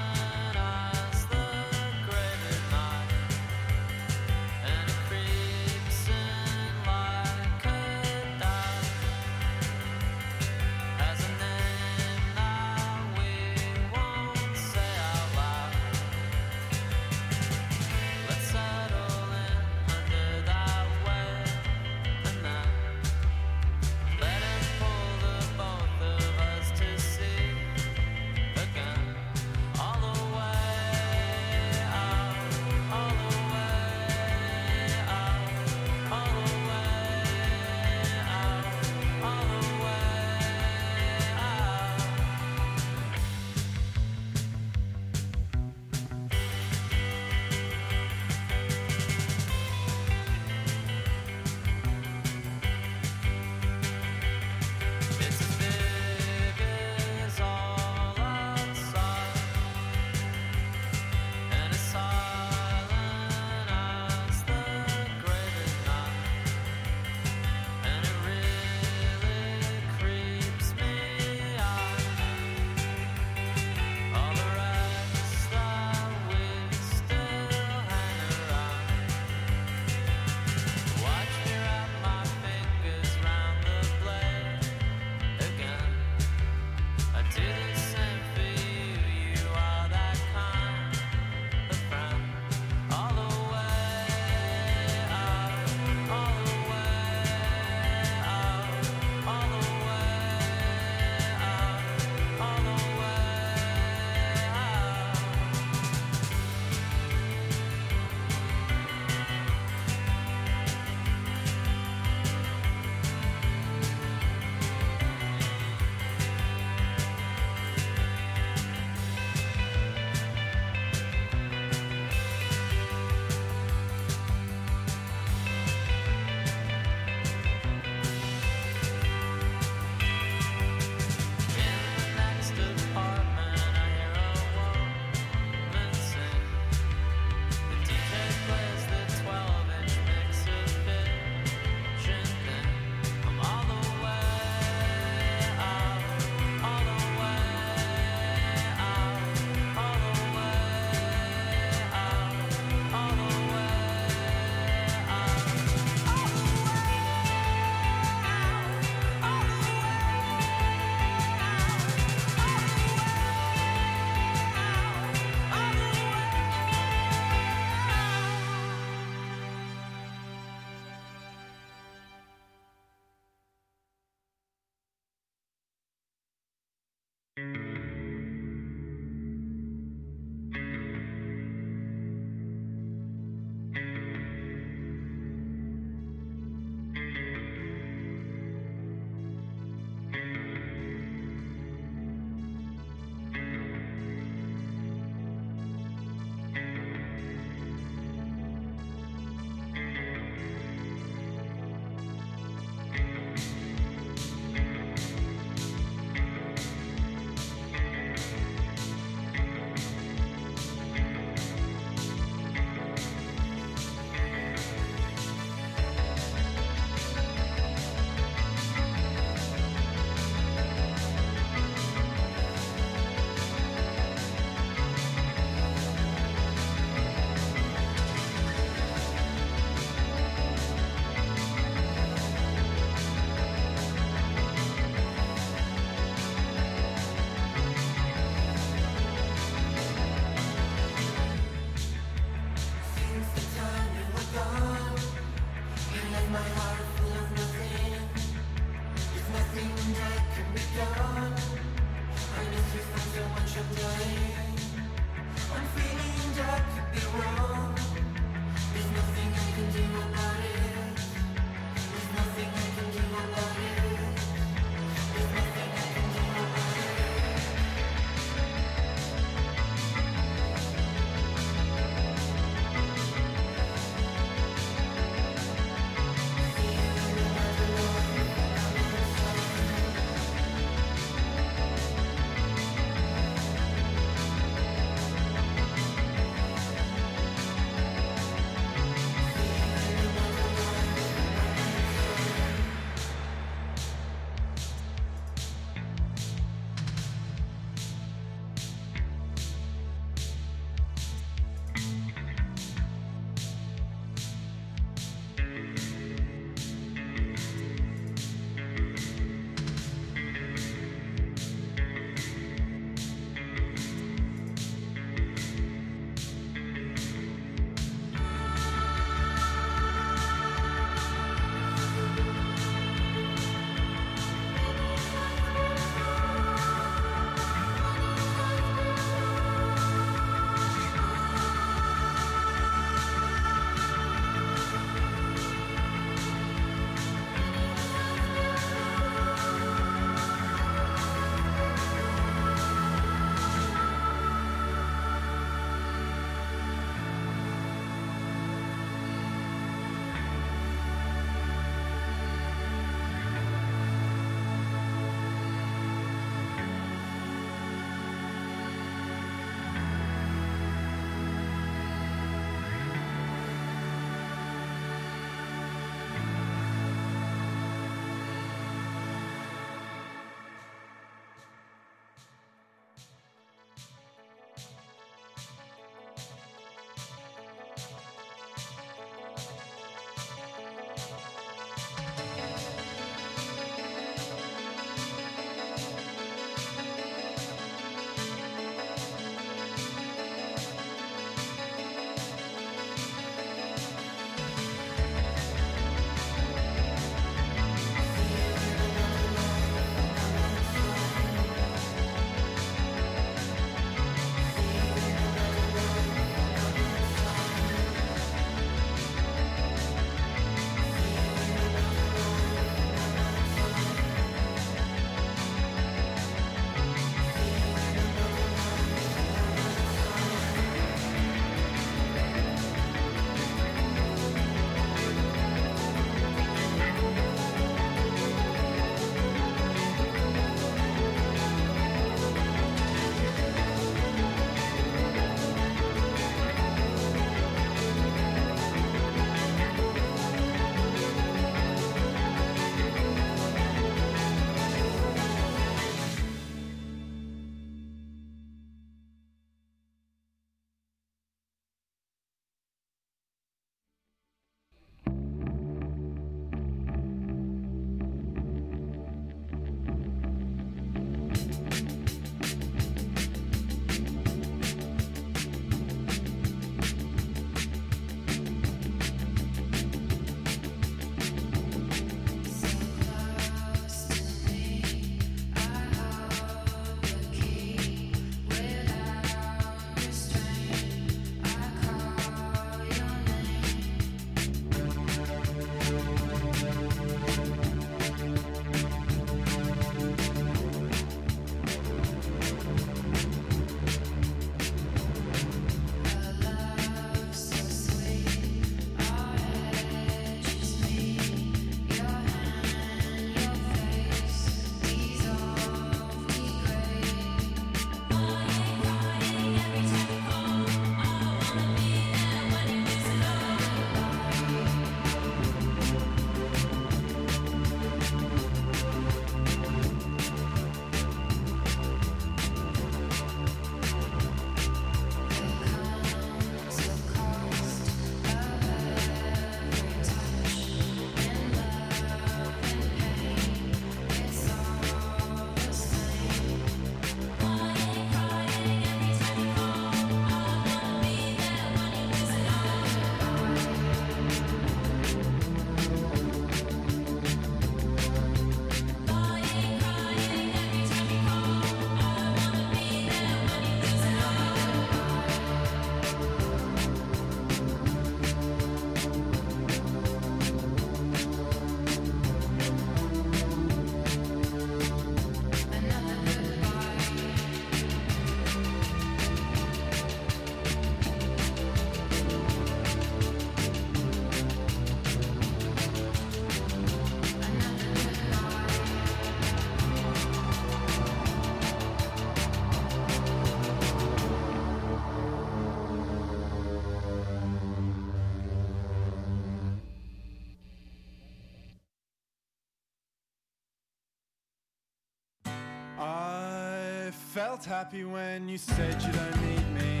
Felt 597.46 597.64
happy 597.64 598.04
when 598.04 598.48
you 598.48 598.56
said 598.56 599.02
you 599.02 599.10
don't 599.10 599.42
need 599.42 599.68
me. 599.74 600.00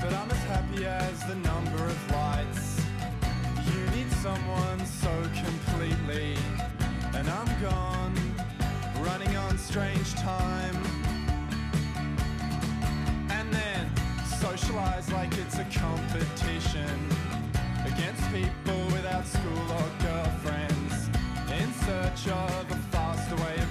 But 0.00 0.12
I'm 0.12 0.30
as 0.30 0.44
happy 0.54 0.86
as 0.86 1.18
the 1.26 1.34
number 1.34 1.82
of 1.94 2.10
lights. 2.12 2.80
You 3.66 3.80
need 3.96 4.08
someone 4.26 4.78
so 4.86 5.12
completely. 5.44 6.36
And 7.16 7.28
I'm 7.28 7.50
gone, 7.60 8.14
running 9.00 9.34
on 9.34 9.58
strange 9.58 10.14
time. 10.14 10.76
And 13.36 13.52
then 13.52 13.90
socialize 14.40 15.10
like 15.10 15.36
it's 15.38 15.58
a 15.58 15.66
competition 15.84 16.96
against 17.90 18.22
people 18.30 18.82
without 18.96 19.26
school 19.26 19.66
or 19.80 19.88
girlfriends 20.06 20.94
in 21.58 21.68
search 21.86 22.28
of 22.28 22.70
a 22.70 22.78
faster 22.92 23.34
way 23.42 23.61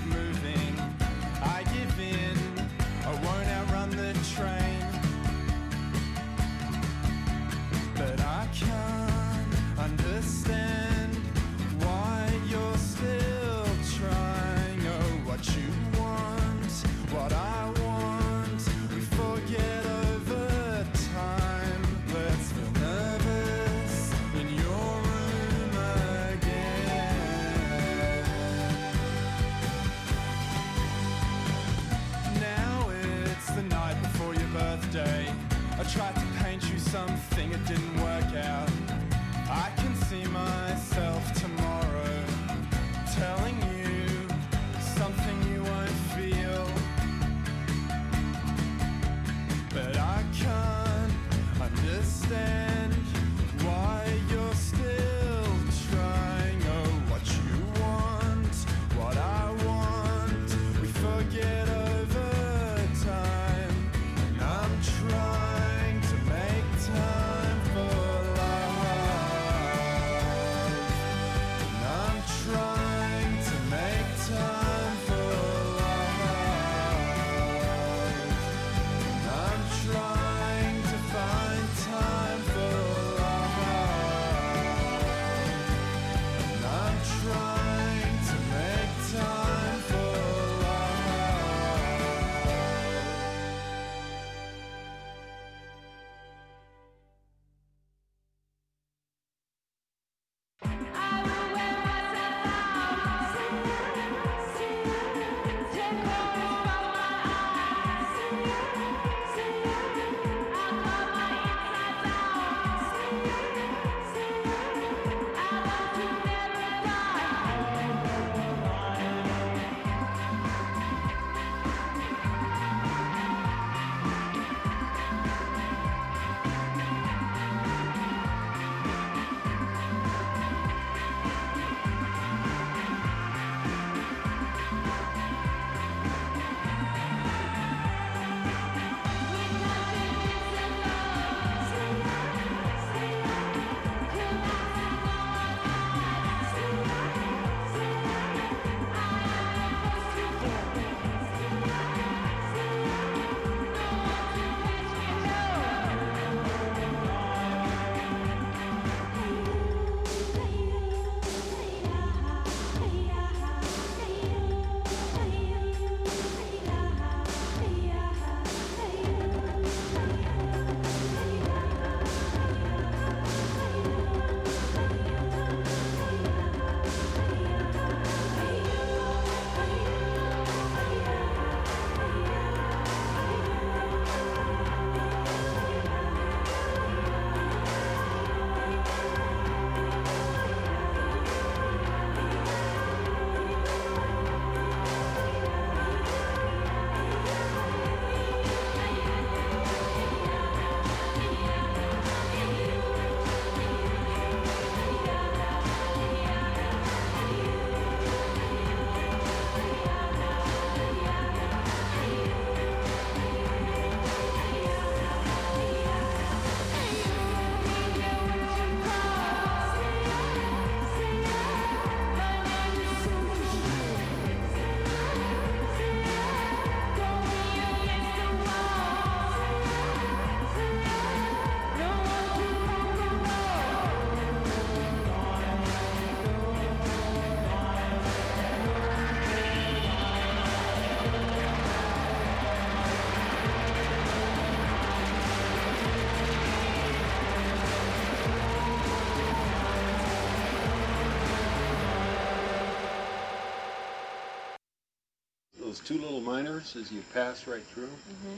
as 256.75 256.91
you 256.91 257.03
pass 257.13 257.47
right 257.47 257.63
through, 257.63 257.85
mm-hmm. 257.85 258.35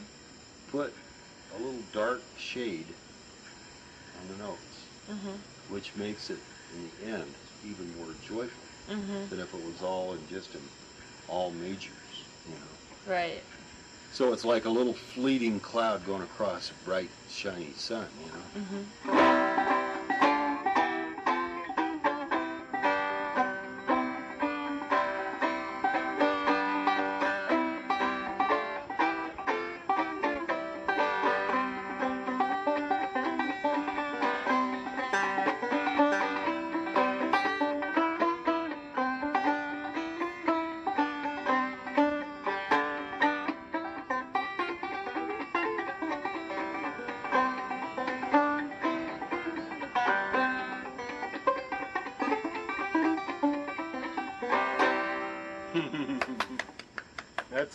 put 0.72 0.94
a 1.56 1.58
little 1.58 1.82
dark 1.94 2.22
shade 2.38 2.88
on 4.22 4.38
the 4.38 4.44
notes, 4.44 4.60
mm-hmm. 5.10 5.74
which 5.74 5.96
makes 5.96 6.30
it, 6.30 6.40
in 6.76 6.90
the 7.06 7.18
end, 7.18 7.34
even 7.66 7.98
more 7.98 8.14
joyful 8.28 8.64
mm-hmm. 8.90 9.30
than 9.30 9.40
if 9.40 9.54
it 9.54 9.66
was 9.66 9.82
all 9.82 10.14
in 10.14 10.20
just 10.30 10.54
in 10.56 10.62
all 11.28 11.52
majors, 11.52 11.92
you 12.48 12.56
know. 12.56 13.14
Right. 13.14 13.42
So 14.12 14.32
it's 14.32 14.46
like 14.46 14.66
a 14.66 14.70
little 14.70 14.94
fleeting 14.94 15.60
cloud 15.60 16.06
going 16.06 16.22
across 16.22 16.72
a 16.72 16.86
bright, 16.86 17.10
shiny 17.30 17.74
sun, 17.76 18.06
you 18.24 19.12
know? 19.12 19.18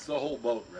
The 0.08 0.18
whole 0.18 0.38
boat 0.38 0.64
right 0.72 0.77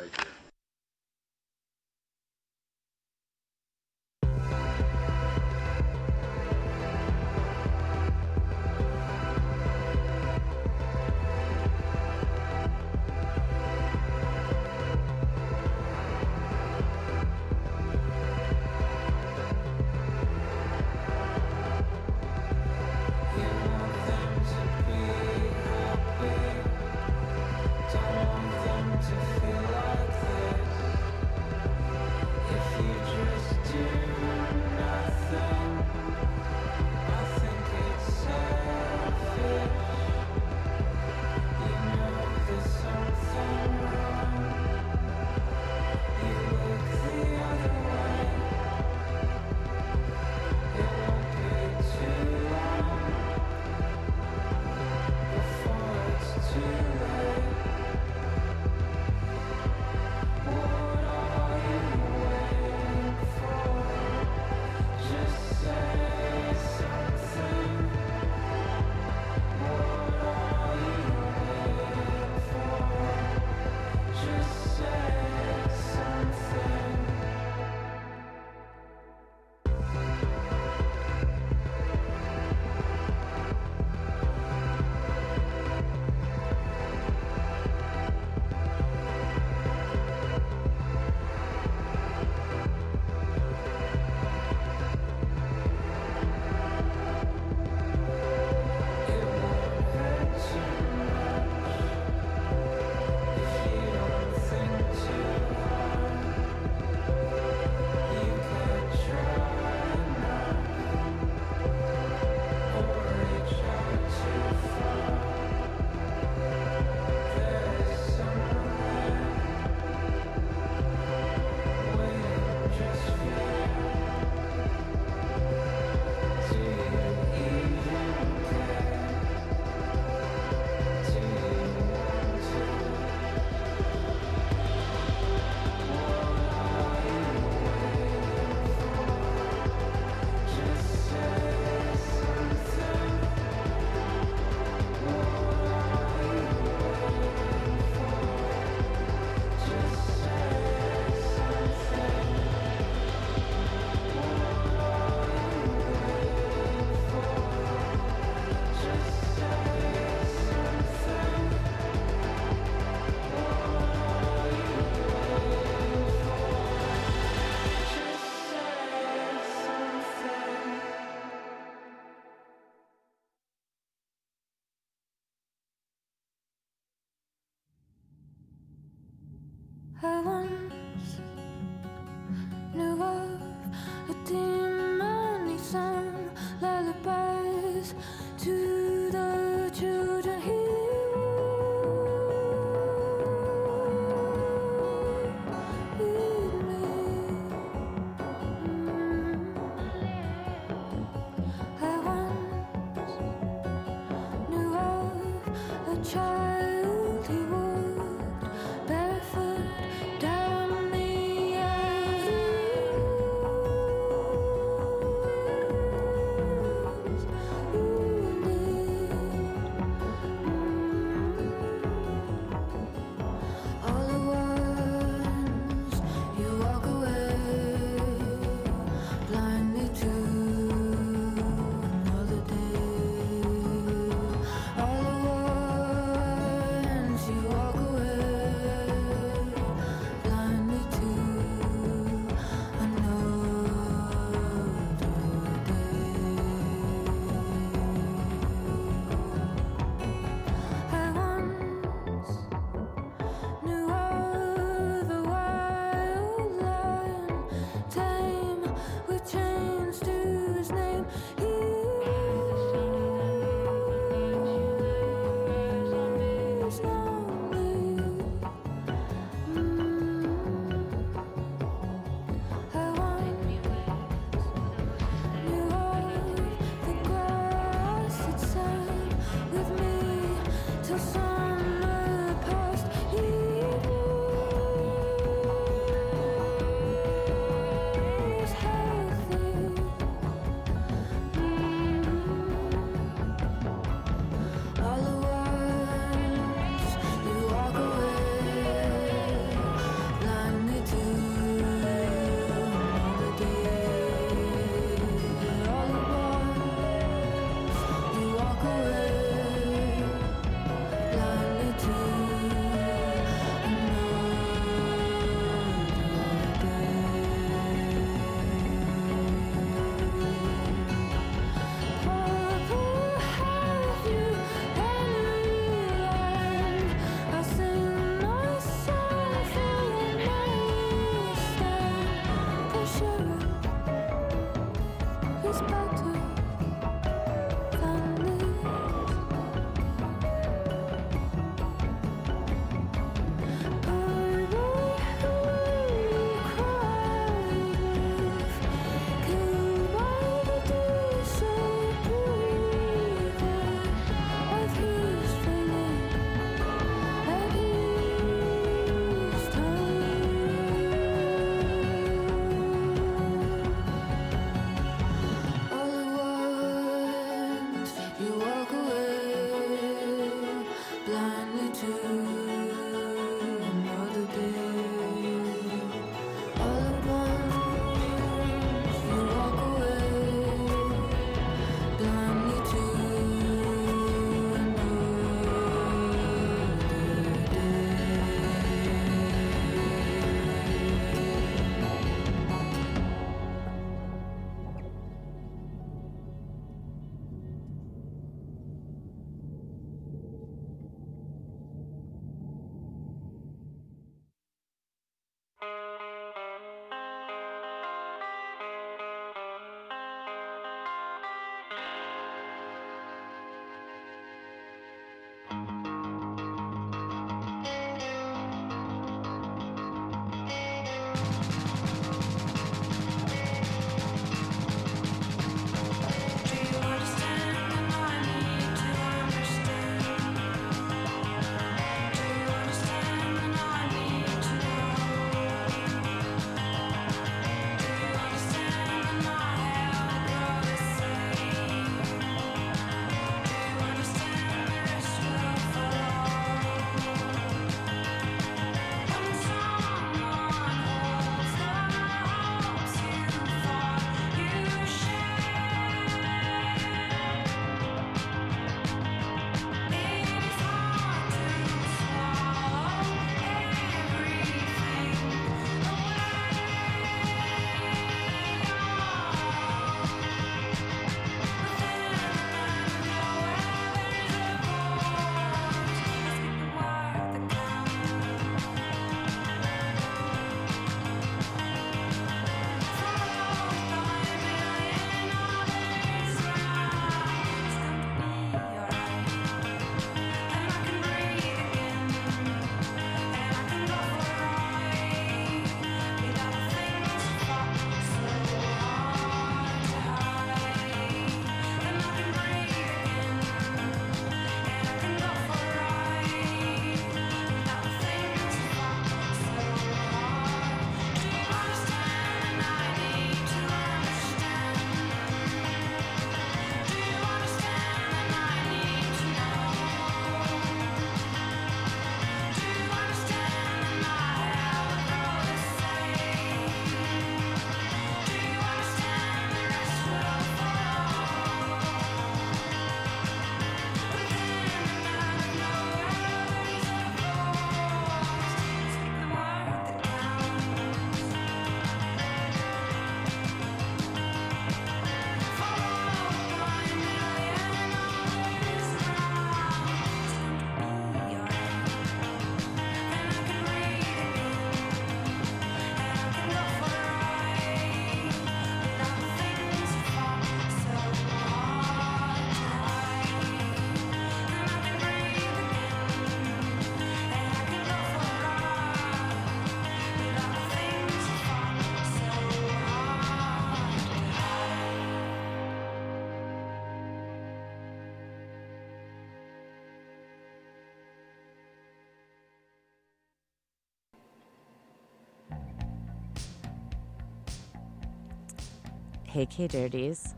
Hey, 589.39 589.47
K 589.47 589.69
Dirties. 589.69 590.35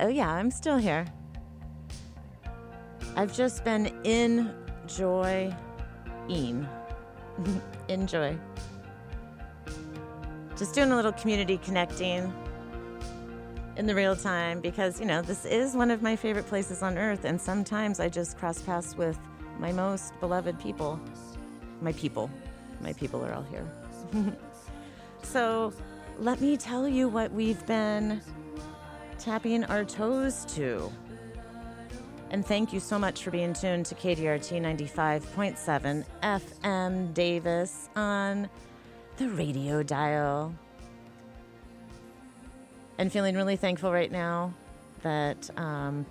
Oh, 0.00 0.08
yeah, 0.08 0.28
I'm 0.28 0.50
still 0.50 0.78
here. 0.78 1.06
I've 3.14 3.32
just 3.32 3.62
been 3.62 3.86
in 4.02 4.52
enjoying. 4.82 5.54
Enjoy. 7.88 8.36
Just 10.58 10.74
doing 10.74 10.90
a 10.90 10.96
little 10.96 11.12
community 11.12 11.56
connecting 11.58 12.34
in 13.76 13.86
the 13.86 13.94
real 13.94 14.16
time 14.16 14.60
because, 14.60 14.98
you 14.98 15.06
know, 15.06 15.22
this 15.22 15.44
is 15.44 15.76
one 15.76 15.92
of 15.92 16.02
my 16.02 16.16
favorite 16.16 16.48
places 16.48 16.82
on 16.82 16.98
earth. 16.98 17.24
And 17.24 17.40
sometimes 17.40 18.00
I 18.00 18.08
just 18.08 18.36
cross 18.38 18.60
paths 18.60 18.96
with 18.96 19.20
my 19.60 19.70
most 19.70 20.18
beloved 20.18 20.58
people. 20.58 20.98
My 21.80 21.92
people. 21.92 22.28
My 22.80 22.92
people 22.92 23.24
are 23.24 23.32
all 23.32 23.44
here. 23.44 23.70
so 25.22 25.72
let 26.18 26.40
me 26.40 26.56
tell 26.56 26.86
you 26.86 27.08
what 27.08 27.32
we've 27.32 27.64
been 27.66 28.20
tapping 29.18 29.64
our 29.64 29.84
toes 29.84 30.44
to. 30.54 30.92
And 32.30 32.44
thank 32.44 32.72
you 32.72 32.80
so 32.80 32.98
much 32.98 33.22
for 33.22 33.30
being 33.30 33.52
tuned 33.52 33.86
to 33.86 33.94
KDRT 33.94 34.60
95.7 34.60 36.04
FM 36.22 37.14
Davis 37.14 37.88
on 37.94 38.48
the 39.16 39.28
radio 39.30 39.82
dial. 39.82 40.54
And 42.98 43.12
feeling 43.12 43.36
really 43.36 43.56
thankful 43.56 43.92
right 43.92 44.10
now 44.10 44.54
that 45.02 45.50
um, 45.58 46.06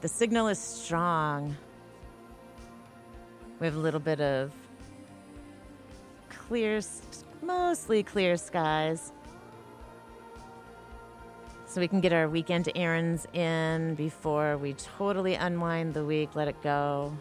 the 0.00 0.08
signal 0.08 0.48
is 0.48 0.58
strong. 0.58 1.56
We 3.60 3.66
have 3.66 3.76
a 3.76 3.80
little 3.80 4.00
bit 4.00 4.20
of 4.20 4.52
clear, 6.28 6.80
mostly 7.46 8.02
clear 8.02 8.36
skies. 8.36 9.12
So 11.66 11.80
we 11.80 11.88
can 11.88 12.00
get 12.00 12.12
our 12.12 12.28
weekend 12.28 12.70
errands 12.74 13.26
in 13.32 13.94
before 13.96 14.56
we 14.58 14.74
totally 14.74 15.34
unwind 15.34 15.94
the 15.94 16.04
week, 16.04 16.36
let 16.36 16.46
it 16.46 16.62
go. 16.62 17.12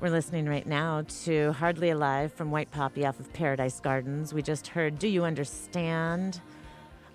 We're 0.00 0.10
listening 0.10 0.46
right 0.46 0.66
now 0.66 1.06
to 1.24 1.52
Hardly 1.52 1.88
Alive 1.88 2.30
from 2.30 2.50
White 2.50 2.70
Poppy 2.70 3.06
off 3.06 3.18
of 3.18 3.32
Paradise 3.32 3.80
Gardens. 3.80 4.34
We 4.34 4.42
just 4.42 4.66
heard 4.66 4.98
Do 4.98 5.08
You 5.08 5.24
Understand 5.24 6.42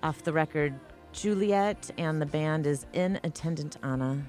off 0.02 0.24
the 0.24 0.32
record 0.32 0.74
Juliet, 1.12 1.90
and 1.98 2.20
the 2.20 2.26
band 2.26 2.66
is 2.66 2.86
In 2.92 3.18
Attendant 3.24 3.76
Anna. 3.82 4.22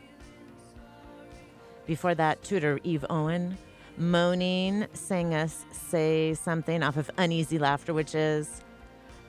Before 1.86 2.16
that, 2.16 2.44
tutor 2.44 2.80
Eve 2.84 3.06
Owen, 3.10 3.58
Moaning, 3.98 4.88
sang 4.94 5.34
us 5.34 5.66
Say 5.72 6.34
Something 6.34 6.84
off 6.84 6.98
of 6.98 7.12
Uneasy 7.18 7.60
Laughter, 7.60 7.94
which 7.94 8.16
is 8.16 8.62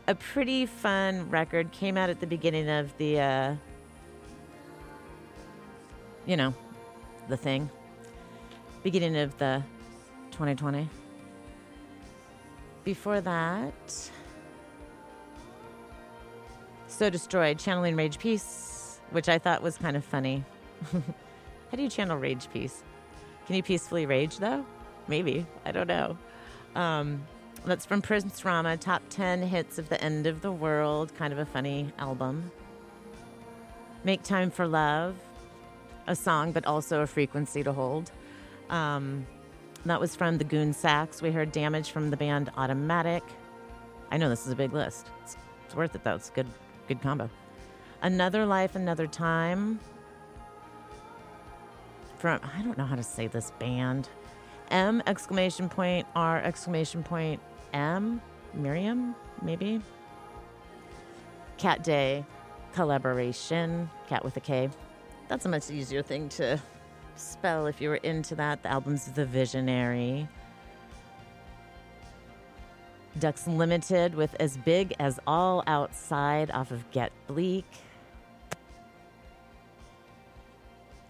a 0.07 0.15
pretty 0.15 0.67
fun 0.67 1.29
record. 1.31 1.73
Came 1.73 1.97
out 1.97 2.11
at 2.11 2.21
the 2.21 2.27
beginning 2.27 2.69
of 2.69 2.97
the, 2.99 3.21
uh, 3.21 3.55
you 6.27 6.37
know, 6.37 6.55
the 7.29 7.37
thing. 7.37 7.71
Beginning 8.83 9.17
of 9.17 9.37
the 9.39 9.63
2020. 10.33 10.89
Before 12.85 13.21
that, 13.21 14.11
So 17.03 17.11
Destroyed, 17.11 17.59
channeling 17.59 17.97
Rage 17.97 18.17
Peace, 18.21 19.01
which 19.11 19.29
I 19.29 19.37
thought 19.37 19.61
was 19.61 19.77
kind 19.77 19.97
of 19.97 20.05
funny. 20.05 20.45
How 20.93 21.77
do 21.77 21.83
you 21.83 21.89
channel 21.89 22.17
Rage 22.17 22.47
Peace? 22.53 22.85
Can 23.45 23.57
you 23.57 23.63
peacefully 23.65 24.07
rage, 24.07 24.39
though? 24.39 24.65
Maybe. 25.09 25.45
I 25.65 25.73
don't 25.73 25.89
know. 25.89 26.17
Um, 26.77 27.27
that's 27.65 27.85
from 27.85 28.03
Prince 28.03 28.45
Rama, 28.45 28.77
top 28.77 29.03
10 29.11 29.43
hits 29.43 29.79
of 29.79 29.89
the 29.89 30.01
end 30.01 30.29
of 30.29 30.43
the 30.43 30.53
world. 30.53 31.13
Kind 31.17 31.33
of 31.33 31.41
a 31.41 31.45
funny 31.45 31.93
album. 31.99 32.53
Make 34.05 34.23
Time 34.23 34.53
for 34.53 34.69
Love, 34.69 35.17
a 36.07 36.15
song, 36.15 36.53
but 36.53 36.67
also 36.67 37.01
a 37.01 37.07
frequency 37.09 37.65
to 37.65 37.73
hold. 37.73 38.13
Um, 38.71 39.27
that 39.87 39.99
was 39.99 40.15
from 40.15 40.39
the 40.39 40.45
Goon 40.45 40.73
Sax. 40.73 41.21
We 41.21 41.33
heard 41.33 41.51
Damage 41.51 41.91
from 41.91 42.11
the 42.11 42.17
band 42.17 42.53
Automatic. 42.57 43.25
I 44.13 44.19
know 44.19 44.29
this 44.29 44.47
is 44.47 44.53
a 44.53 44.57
big 44.57 44.73
list. 44.73 45.09
It's, 45.25 45.37
it's 45.67 45.75
worth 45.75 45.97
it 45.97 46.05
though. 46.05 46.15
It's 46.15 46.31
good, 46.31 46.47
good 46.89 47.01
combo. 47.01 47.31
Another 48.03 48.45
Life, 48.47 48.75
Another 48.75 49.07
Time. 49.07 49.79
From 52.19 52.41
I 52.43 52.63
don't 52.63 52.79
know 52.79 52.85
how 52.85 52.97
to 52.97 53.03
say 53.03 53.27
this 53.27 53.51
band. 53.59 54.09
M 54.71 55.03
exclamation 55.07 55.69
point 55.69 56.07
R 56.15 56.39
exclamation 56.39 57.03
point 57.03 57.41
M 57.73 58.21
Miriam 58.55 59.15
maybe. 59.43 59.81
Cat 61.59 61.83
Day 61.85 62.25
collaboration. 62.73 63.89
Cat 64.09 64.25
with 64.25 64.37
a 64.37 64.41
K. 64.41 64.71
That's 65.29 65.47
a 65.47 65.49
much 65.49 65.71
easier 65.71 66.03
thing 66.03 66.29
to 66.31 66.61
spell 67.17 67.67
if 67.67 67.81
you 67.81 67.89
were 67.89 67.97
into 67.97 68.35
that. 68.37 68.63
The 68.63 68.71
album's 68.71 69.07
The 69.07 69.27
Visionary. 69.27 70.29
Ducks 73.19 73.47
Limited 73.47 74.15
with 74.15 74.35
As 74.41 74.57
Big 74.57 74.95
as 74.99 75.21
All 75.27 75.63
Outside 75.67 76.51
off 76.51 76.71
of 76.71 76.91
Get 76.91 77.13
Bleak. 77.27 77.67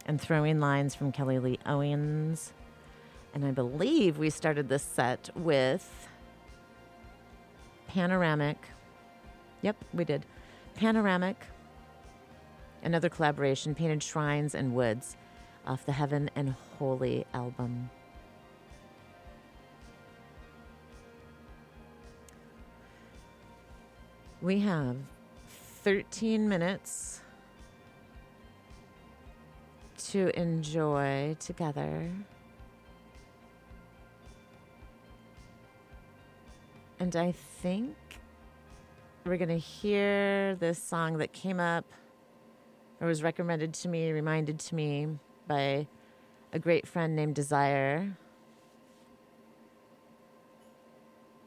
And 0.05 0.21
Throwing 0.21 0.59
Lines 0.59 0.95
from 0.95 1.13
Kelly 1.13 1.39
Lee 1.39 1.59
Owens. 1.65 2.53
And 3.35 3.45
I 3.45 3.53
believe 3.53 4.19
we 4.19 4.31
started 4.31 4.69
this 4.69 4.83
set 4.83 5.31
with 5.37 6.09
Panoramic. 7.87 8.59
Yep, 9.63 9.77
we 9.95 10.05
did. 10.05 10.27
Panoramic. 10.75 11.37
Another 12.83 13.09
collaboration, 13.09 13.75
Painted 13.77 14.03
Shrines 14.03 14.55
and 14.57 14.75
Woods 14.75 15.17
off 15.65 15.87
the 15.87 15.93
Heaven 15.93 16.31
and 16.35 16.57
Holy 16.79 17.25
album. 17.33 17.91
We 24.43 24.59
have 24.59 24.97
13 25.85 26.49
minutes 26.49 27.21
to 30.09 30.37
enjoy 30.37 31.37
together. 31.39 32.11
And 36.99 37.15
I 37.15 37.31
think 37.31 37.97
we're 39.25 39.37
going 39.37 39.49
to 39.49 39.59
hear 39.59 40.57
this 40.57 40.83
song 40.83 41.19
that 41.19 41.33
came 41.33 41.61
up 41.61 41.85
or 43.01 43.07
was 43.07 43.23
recommended 43.23 43.73
to 43.75 43.89
me, 43.89 44.11
reminded 44.11 44.59
to 44.59 44.75
me 44.75 45.07
by 45.47 45.87
a 46.53 46.59
great 46.59 46.89
friend 46.89 47.15
named 47.15 47.37
Desire 47.37 48.17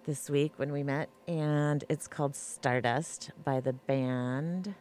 this 0.05 0.29
week 0.29 0.53
when 0.57 0.71
we 0.71 0.83
met. 0.83 1.09
And 1.27 1.83
it's 1.89 2.07
called 2.07 2.35
Stardust 2.35 3.31
by 3.43 3.59
the 3.59 3.73
band 3.73 4.75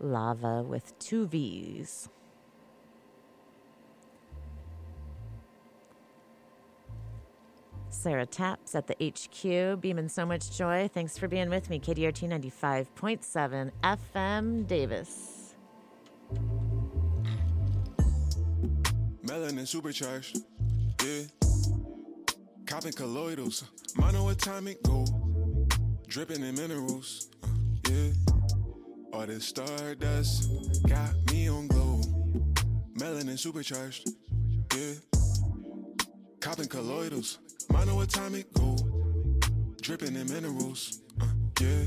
Lava 0.00 0.62
with 0.62 0.98
two 0.98 1.26
V's. 1.26 2.08
Sarah 7.90 8.26
Taps 8.26 8.74
at 8.74 8.88
the 8.88 8.96
HQ, 9.00 9.80
beaming 9.80 10.08
so 10.08 10.26
much 10.26 10.56
joy. 10.56 10.90
Thanks 10.92 11.16
for 11.16 11.28
being 11.28 11.48
with 11.50 11.70
me. 11.70 11.78
KDRT 11.78 12.28
95.7 12.28 13.70
FM 13.84 14.66
Davis. 14.66 15.54
Melanin 19.24 19.66
supercharged, 19.68 20.40
yeah. 21.04 21.41
Copping 22.66 22.92
colloidals, 22.92 23.64
monoatomic 23.96 24.82
gold, 24.82 25.10
dripping 26.08 26.42
in 26.42 26.54
minerals, 26.54 27.28
uh, 27.42 27.48
yeah. 27.88 28.12
All 29.12 29.26
this 29.26 29.46
stardust 29.46 30.50
got 30.88 31.14
me 31.30 31.48
on 31.48 31.66
glow. 31.66 32.00
Melanin 32.98 33.38
supercharged, 33.38 34.08
yeah. 34.74 34.94
Copping 36.40 36.68
colloidals, 36.68 37.38
monoatomic 37.68 38.46
gold, 38.54 39.44
dripping 39.82 40.14
in 40.16 40.26
minerals, 40.32 41.00
uh, 41.20 41.26
yeah. 41.60 41.84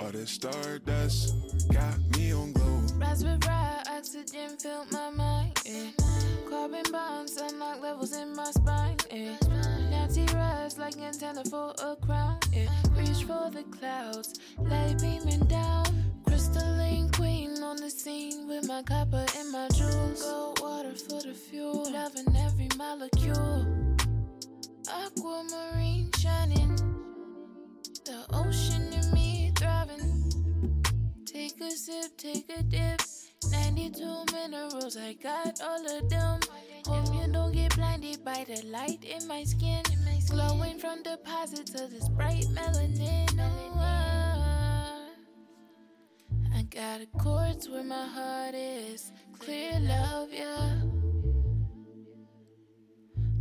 All 0.00 0.10
this 0.10 0.30
stardust 0.30 1.34
got 1.72 1.98
me 2.16 2.32
on 2.32 2.52
glow. 2.52 2.82
Raspberry 2.96 3.38
oxygen 3.88 4.56
filled 4.58 4.92
my 4.92 5.10
mind. 5.10 5.60
Yeah. 5.64 5.90
Carbon 6.48 6.84
bonds 6.92 7.36
unlock 7.36 7.80
levels 7.80 8.16
in 8.16 8.34
my 8.34 8.50
spine. 8.50 8.96
Yeah. 9.10 9.36
Natty 10.66 10.80
like 10.80 10.98
antenna 10.98 11.44
for 11.44 11.72
a 11.80 11.94
crown. 11.94 12.40
Yeah. 12.52 12.66
Reach 12.96 13.22
for 13.22 13.50
the 13.52 13.62
clouds, 13.70 14.40
light 14.58 14.96
beaming 15.00 15.46
down. 15.46 15.86
Crystalline 16.26 17.08
queen 17.12 17.62
on 17.62 17.76
the 17.76 17.88
scene 17.88 18.48
with 18.48 18.66
my 18.66 18.82
copper 18.82 19.24
and 19.38 19.52
my 19.52 19.68
jewels. 19.68 20.22
Gold 20.22 20.60
water 20.60 20.94
for 20.94 21.22
the 21.22 21.34
fuel, 21.34 21.88
loving 21.92 22.34
every 22.38 22.68
molecule. 22.76 23.64
Aquamarine 24.88 26.10
shining, 26.18 26.74
the 28.04 28.24
ocean 28.32 28.92
in 28.92 29.12
me 29.12 29.52
thriving. 29.56 30.32
Take 31.26 31.60
a 31.60 31.70
sip, 31.70 32.16
take 32.16 32.50
a 32.58 32.64
dip. 32.64 33.02
92 33.52 34.24
minerals, 34.32 34.96
I 34.96 35.12
got 35.12 35.60
all 35.62 35.96
of 35.96 36.10
them. 36.10 36.40
Hope 36.86 37.14
you 37.14 37.32
don't 37.32 37.52
get 37.52 37.76
blinded 37.76 38.24
by 38.24 38.44
the 38.48 38.62
light 38.66 39.04
in 39.04 39.28
my 39.28 39.44
skin. 39.44 39.82
Glowing 40.30 40.78
from 40.78 41.02
deposits 41.02 41.80
of 41.80 41.90
this 41.90 42.08
bright 42.08 42.46
melanin. 42.52 43.28
Oh, 43.38 45.08
I- 46.54 46.62
got 46.70 47.00
a 47.00 47.06
chords 47.18 47.68
where 47.68 47.84
my 47.84 48.06
heart 48.06 48.54
is. 48.54 49.12
Clear 49.38 49.78
love, 49.80 50.28
yeah. 50.32 50.74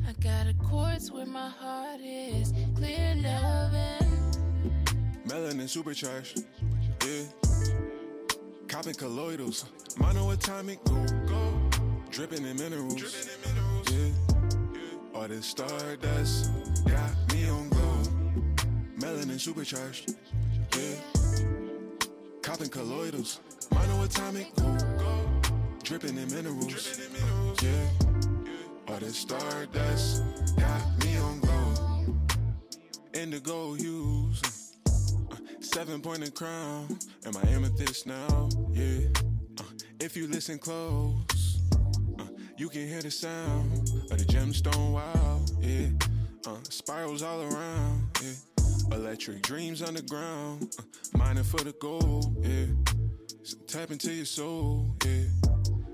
I 0.07 0.13
got 0.13 0.47
a 0.47 0.53
chords 0.53 1.11
where 1.11 1.25
my 1.25 1.49
heart 1.49 1.99
is. 2.01 2.53
Clear 2.75 3.15
loving. 3.15 4.11
Melanin 5.27 5.67
supercharged, 5.67 6.43
yeah. 7.05 7.23
Copping 8.67 8.93
colloidals, 8.93 9.65
monoatomic 9.97 10.79
gold, 10.85 11.13
gold. 11.27 11.79
Dripping 12.11 12.45
in 12.45 12.55
minerals, 12.57 13.27
yeah. 13.91 14.11
All 15.13 15.27
this 15.27 15.45
stardust 15.47 16.51
got 16.85 17.33
me 17.33 17.49
on 17.49 17.69
glow. 17.69 18.03
Melanin 18.99 19.39
supercharged, 19.39 20.15
yeah. 20.75 20.95
Copping 22.41 22.69
colloidals, 22.69 23.39
monoatomic 23.71 24.55
gold. 24.55 25.81
Dripping 25.83 26.17
in 26.17 26.27
minerals, 26.33 26.99
yeah. 27.61 27.89
All 28.87 28.99
this 28.99 29.17
stardust 29.17 30.23
got 30.57 31.03
me 31.03 31.17
on 31.17 31.39
glow. 31.39 32.15
Indigo 33.13 33.73
hues. 33.73 34.41
Uh, 35.31 35.35
seven 35.59 36.01
pointed 36.01 36.33
crown, 36.33 36.97
and 37.25 37.33
my 37.33 37.41
amethyst 37.49 38.07
now, 38.07 38.49
yeah. 38.71 39.07
Uh, 39.59 39.63
if 39.99 40.15
you 40.15 40.27
listen 40.27 40.57
close, 40.59 41.61
uh, 42.19 42.23
you 42.57 42.69
can 42.69 42.87
hear 42.87 43.01
the 43.01 43.11
sound 43.11 43.73
of 44.11 44.17
the 44.17 44.25
gemstone 44.25 44.93
wow, 44.93 45.41
yeah. 45.61 45.89
Uh, 46.47 46.57
spirals 46.69 47.23
all 47.23 47.41
around, 47.41 48.07
yeah. 48.21 48.95
Electric 48.95 49.41
dreams 49.41 49.81
underground, 49.81 50.75
uh, 50.77 51.17
mining 51.17 51.43
for 51.43 51.57
the 51.57 51.73
gold, 51.81 52.35
yeah. 52.39 52.65
So 53.41 53.57
tap 53.65 53.89
into 53.89 54.13
your 54.13 54.25
soul, 54.25 54.95
yeah. 55.03 55.23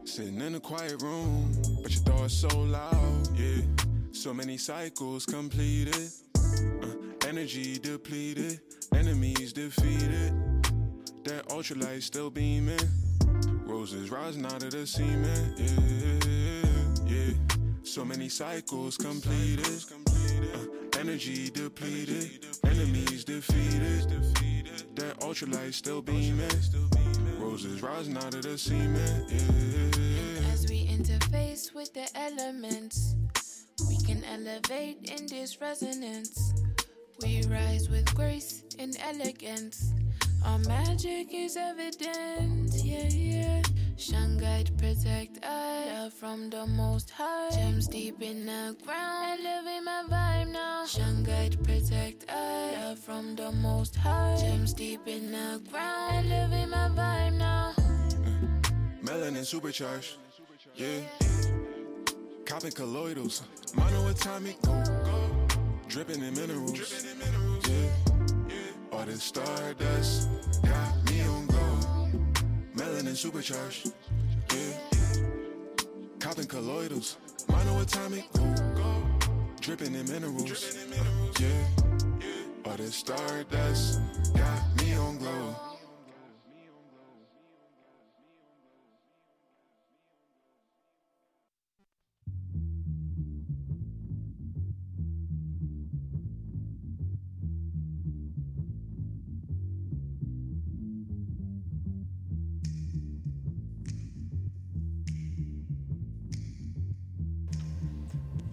Sitting 0.03 0.41
in 0.41 0.55
a 0.55 0.59
quiet 0.59 1.01
room, 1.01 1.53
but 1.81 1.93
your 1.93 2.03
thoughts 2.03 2.33
so 2.33 2.49
loud, 2.59 3.29
yeah. 3.33 3.61
So 4.11 4.33
many 4.33 4.57
cycles 4.57 5.25
completed, 5.25 6.09
uh, 6.35 7.27
energy 7.29 7.79
depleted, 7.79 8.59
enemies 8.93 9.53
defeated. 9.53 10.33
That 11.23 11.47
ultralight 11.47 12.01
still 12.01 12.29
beaming, 12.29 12.77
roses 13.65 14.11
rising 14.11 14.45
out 14.45 14.63
of 14.63 14.71
the 14.71 14.85
cement, 14.85 15.57
yeah, 15.57 17.05
yeah. 17.05 17.33
So 17.83 18.03
many 18.03 18.27
cycles 18.27 18.97
completed, 18.97 19.83
energy 21.01 21.49
depleted, 21.49 22.45
enemies 22.63 23.23
defeated. 23.23 24.07
That 24.95 25.19
ultralight 25.21 25.73
still 25.73 25.99
beaming, 25.99 26.47
roses 27.39 27.81
rising 27.81 28.17
out 28.17 28.35
of 28.35 28.43
the 28.43 28.55
cement, 28.55 29.25
yeah. 29.27 30.51
As 30.53 30.67
we 30.69 30.85
interface 30.85 31.73
with 31.73 31.91
the 31.95 32.07
elements, 32.13 33.15
we 33.89 33.97
can 33.97 34.23
elevate 34.25 35.09
in 35.09 35.25
this 35.25 35.59
resonance. 35.59 36.53
We 37.23 37.41
rise 37.49 37.89
with 37.89 38.13
grace 38.13 38.63
and 38.77 38.95
elegance. 39.01 39.93
Our 40.45 40.59
magic 40.59 41.33
is 41.33 41.57
evident, 41.57 42.73
yeah, 42.75 43.07
yeah. 43.07 43.60
Shine 44.01 44.35
guide, 44.37 44.75
protect 44.79 45.45
us 45.45 46.11
from 46.13 46.49
the 46.49 46.65
most 46.65 47.11
high. 47.11 47.51
Gems 47.51 47.87
deep 47.87 48.19
in 48.19 48.47
the 48.47 48.75
ground, 48.83 49.41
elevate 49.45 49.83
my 49.83 50.03
vibe 50.09 50.51
now. 50.51 50.87
Shine 50.87 51.21
guide, 51.21 51.63
protect 51.63 52.27
us 52.27 52.97
from 52.97 53.35
the 53.35 53.51
most 53.51 53.95
high. 53.95 54.37
Gems 54.41 54.73
deep 54.73 55.07
in 55.07 55.31
the 55.31 55.61
ground, 55.69 56.31
elevate 56.31 56.69
my 56.69 56.89
vibe 56.89 57.33
now. 57.37 57.73
Melanin 59.03 59.45
supercharged, 59.45 60.15
yeah. 60.73 61.01
Copping 62.47 62.71
colloidals, 62.71 63.43
monoatomic 63.75 64.59
gold, 64.63 65.05
gold. 65.05 65.87
dripping 65.87 66.23
in 66.23 66.33
minerals, 66.33 66.91
yeah. 67.69 67.91
All 68.91 69.05
this 69.05 69.21
stardust 69.21 70.50
Melanin 73.01 73.15
supercharged, 73.15 73.93
yeah. 74.53 75.23
Copping 76.19 76.45
colloidals, 76.45 77.17
monoatomic 77.47 78.25
gold. 78.75 79.59
dripping 79.59 79.95
in 79.95 80.07
minerals, 80.07 80.61
yeah. 81.39 81.49
All 82.63 82.77
this 82.77 82.95
stardust 82.95 84.01
got 84.35 84.75
me 84.77 84.93
on 84.93 85.17
glow. 85.17 85.70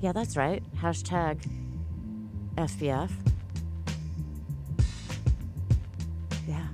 Yeah, 0.00 0.12
that's 0.12 0.36
right. 0.36 0.62
Hashtag 0.76 1.40
FBF. 2.56 3.10
Yeah. 6.46 6.66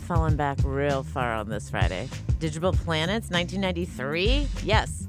Falling 0.00 0.36
back 0.36 0.58
real 0.62 1.02
far 1.02 1.32
on 1.34 1.48
this 1.48 1.70
Friday. 1.70 2.08
Digable 2.38 2.76
Planets, 2.84 3.30
1993? 3.30 4.48
Yes. 4.62 5.08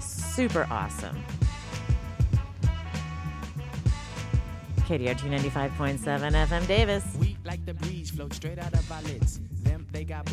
Super 0.00 0.66
awesome. 0.70 1.22
KDRT 4.90 5.30
95.7 5.52 5.98
FM 6.00 6.66
Davis. 6.66 7.04
We 7.20 7.36
like 7.44 7.64
the 7.66 7.74
breeze, 7.74 8.10
float 8.10 8.32
straight 8.32 8.58
out 8.58 8.72
of 8.72 8.90
our 8.90 9.02
lids. 9.02 9.40
Them, 9.62 9.86
they 9.92 10.04
got 10.04 10.28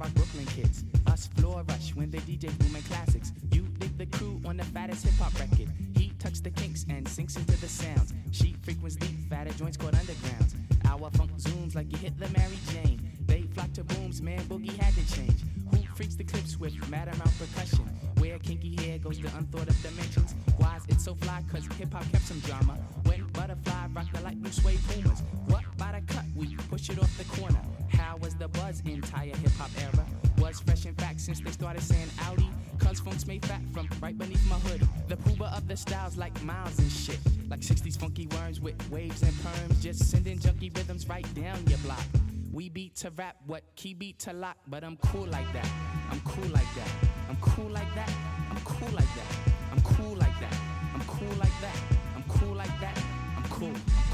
rock 0.00 0.12
Brooklyn 0.14 0.44
kids. 0.46 0.84
Floor 1.26 1.64
rush 1.68 1.94
when 1.94 2.10
the 2.10 2.18
DJ 2.18 2.56
booming 2.58 2.82
classics. 2.82 3.32
You 3.52 3.62
dig 3.78 3.98
the 3.98 4.06
crew 4.06 4.40
on 4.44 4.56
the 4.56 4.64
fattest 4.64 5.04
hip 5.04 5.14
hop 5.14 5.34
record. 5.38 5.68
He 5.96 6.12
tucks 6.18 6.40
the 6.40 6.50
kinks 6.50 6.86
and 6.88 7.08
sinks 7.08 7.36
into 7.36 7.60
the 7.60 7.68
sounds. 7.68 8.14
She 8.30 8.54
frequents 8.62 8.96
deep, 8.96 9.16
fatter 9.28 9.52
joints 9.54 9.76
called 9.76 9.94
undergrounds. 9.94 10.54
Our 10.84 11.10
funk 11.10 11.32
zooms 11.36 11.74
like 11.74 11.90
you 11.90 11.98
hit 11.98 12.18
the 12.18 12.28
Mary 12.28 12.58
Jane. 12.70 13.10
They 13.26 13.42
flock 13.42 13.72
to 13.74 13.84
booms, 13.84 14.22
man, 14.22 14.40
boogie 14.44 14.76
had 14.76 14.94
to 14.94 15.14
change. 15.14 15.40
Who 15.70 15.78
freaks 15.94 16.14
the 16.14 16.24
clips 16.24 16.58
with 16.58 16.74
mad 16.88 17.08
amount 17.08 17.36
percussion? 17.38 17.84
Where 18.18 18.38
kinky 18.38 18.76
hair 18.76 18.98
goes 18.98 19.18
to 19.18 19.26
unthought 19.36 19.68
of 19.68 19.82
dimensions. 19.82 20.34
Why's 20.56 20.86
it 20.88 21.00
so 21.00 21.14
fly? 21.14 21.42
Cause 21.52 21.66
hip 21.78 21.92
hop 21.92 22.10
kept 22.12 22.24
some 22.24 22.40
drama. 22.40 22.78
When 23.04 23.26
butterfly 23.32 23.88
rock 23.92 24.06
the 24.12 24.20
light 24.22 24.40
blue 24.40 24.52
suede 24.52 24.80
pumas. 24.88 25.22
What 25.46 25.64
by 25.76 25.92
the 25.98 26.12
cut? 26.12 26.24
We 26.36 26.54
push 26.70 26.90
it 26.90 26.98
off 26.98 27.16
the 27.18 27.24
corner. 27.24 27.60
How 27.90 28.16
was 28.18 28.34
the 28.34 28.48
buzz 28.48 28.82
entire 28.86 29.36
hip 29.36 29.52
hop 29.58 29.70
era? 29.82 30.06
Was 30.40 30.60
fresh 30.60 30.86
in 30.86 30.94
fact 30.94 31.20
since 31.20 31.40
they 31.40 31.50
started 31.50 31.82
saying 31.82 32.08
Audi. 32.22 32.48
Cuz 32.78 33.00
funk's 33.00 33.26
made 33.26 33.44
fat 33.44 33.60
from 33.72 33.88
right 34.00 34.16
beneath 34.16 34.44
my 34.48 34.56
hood. 34.56 34.86
The 35.08 35.16
pooba 35.16 35.56
of 35.56 35.66
the 35.68 35.76
styles 35.76 36.16
like 36.16 36.42
miles 36.42 36.78
and 36.78 36.90
shit. 36.90 37.18
Like 37.48 37.60
60s 37.60 37.98
funky 37.98 38.26
worms 38.28 38.60
with 38.60 38.78
waves 38.90 39.22
and 39.22 39.32
perms. 39.44 39.80
Just 39.80 40.10
sending 40.10 40.38
junky 40.38 40.74
rhythms 40.76 41.08
right 41.08 41.26
down 41.34 41.66
your 41.66 41.78
block. 41.78 42.04
We 42.52 42.68
beat 42.68 42.96
to 42.96 43.10
rap, 43.10 43.36
what 43.46 43.62
key 43.76 43.94
beat 43.94 44.18
to 44.20 44.32
lock, 44.32 44.56
but 44.66 44.82
I'm 44.84 44.96
cool 44.98 45.26
like 45.26 45.52
that. 45.52 45.68
I'm 46.10 46.20
cool 46.20 46.48
like 46.50 46.72
that. 46.76 46.90
I'm 47.28 47.36
cool 47.40 47.70
like 47.70 47.94
that. 47.94 48.10
I'm 48.50 48.60
cool 48.64 48.90
like 48.90 49.12
that. 49.18 49.30
I'm 49.72 49.80
cool 49.82 50.14
like 50.16 50.40
that. 50.40 50.54
I'm 50.94 51.02
cool 51.02 51.36
like 51.36 51.60
that. 51.60 51.76
I'm 52.14 52.24
cool 52.28 52.54
like 52.54 52.80
that. 52.80 52.96
I'm 53.36 53.44
cool. 53.50 53.68
I'm 53.68 54.08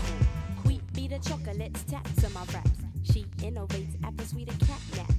the 1.15 1.29
chocolates 1.29 1.85
tapped 1.85 2.19
to 2.19 2.29
my 2.31 2.41
raps. 2.53 2.81
She 3.05 3.25
innovates 3.39 3.95
after 4.03 4.25
sweeter 4.25 4.55
cat 4.67 4.81
naps. 4.97 5.14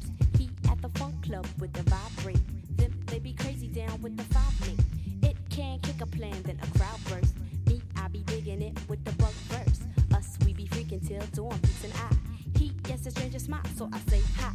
The 0.86 1.00
funk 1.00 1.26
club 1.26 1.48
with 1.60 1.74
the 1.74 1.82
vibrate. 1.90 2.78
Them 2.78 2.94
they 3.08 3.18
be 3.18 3.34
crazy 3.34 3.68
down 3.68 4.00
with 4.04 4.16
the 4.18 4.24
five 4.26 4.68
link. 4.68 4.80
It 5.24 5.36
can 5.50 5.80
kick 5.80 6.00
a 6.00 6.06
plan, 6.06 6.40
then 6.44 6.60
a 6.62 6.78
crowd 6.78 7.00
burst. 7.10 7.34
Me, 7.66 7.82
I 7.98 8.08
be 8.08 8.20
digging 8.20 8.62
it 8.62 8.78
with 8.88 9.04
the 9.04 9.12
bug 9.14 9.34
verse. 9.50 9.80
Us, 10.16 10.38
we 10.46 10.54
be 10.54 10.68
freaking 10.68 11.02
till 11.08 11.26
dawn, 11.34 11.58
peace 11.58 11.86
and 11.86 11.94
I. 11.94 12.60
He 12.60 12.70
guess 12.84 13.04
a 13.08 13.10
stranger 13.10 13.40
smile, 13.40 13.64
so 13.76 13.90
I 13.92 13.98
say 14.12 14.22
hi. 14.38 14.52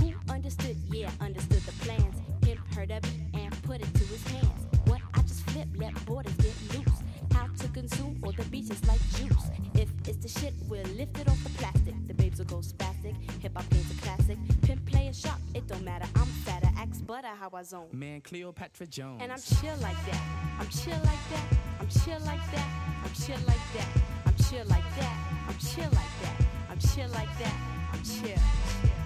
Who 0.00 0.14
understood? 0.32 0.74
Yeah, 0.90 1.10
understood 1.20 1.60
the 1.60 1.72
plans. 1.84 2.16
Pimp 2.40 2.60
heard 2.74 2.90
of 2.90 3.04
it 3.04 3.10
and 3.34 3.62
put 3.64 3.82
it 3.82 3.92
to 3.92 4.04
his 4.04 4.26
hands. 4.28 4.66
What 4.86 5.02
I 5.12 5.20
just 5.20 5.42
flip, 5.50 5.68
let 5.76 5.92
borders 6.06 6.32
get 6.36 6.78
loose. 6.78 7.02
How 7.34 7.48
to 7.58 7.68
consume 7.68 8.18
all 8.22 8.32
the 8.32 8.44
beaches 8.44 8.80
like 8.88 9.00
juice. 9.16 9.50
If 9.74 9.90
it's 10.08 10.16
the 10.16 10.40
shit, 10.40 10.54
we'll 10.66 10.82
lift 10.96 11.18
it 11.20 11.28
off 11.28 11.42
the 11.44 11.50
plastic. 11.58 11.94
The 12.08 12.14
babes 12.14 12.38
will 12.38 12.46
go 12.46 12.60
spastic. 12.60 13.14
Hip 13.42 13.52
hop 13.54 13.68
don't 15.74 15.84
matter. 15.84 16.06
I'm 16.14 16.26
fatter, 16.26 16.70
axe 16.76 17.00
butter 17.00 17.28
how 17.28 17.50
I 17.52 17.62
zone. 17.62 17.88
Man, 17.92 18.20
Cleopatra 18.20 18.86
Jones. 18.86 19.20
And 19.22 19.32
I'm 19.32 19.40
chill 19.40 19.76
like 19.80 19.96
that. 20.06 20.22
I'm 20.60 20.68
chill 20.68 20.98
like 21.04 21.24
that. 21.30 21.58
I'm 21.80 21.88
chill 21.88 22.20
like 22.20 22.50
that. 22.52 22.68
I'm 23.04 23.12
chill 23.14 23.40
like 23.46 23.64
that. 23.74 23.88
I'm 24.26 24.34
chill 24.36 24.64
like 24.66 24.96
that. 24.96 25.44
I'm 25.48 25.58
chill 25.58 25.90
like 25.90 26.14
that. 26.22 26.46
I'm 26.70 26.78
chill 26.78 27.08
like 27.08 27.38
that. 27.38 27.54
I'm 27.92 28.02
chill. 28.02 28.42
We 28.84 29.03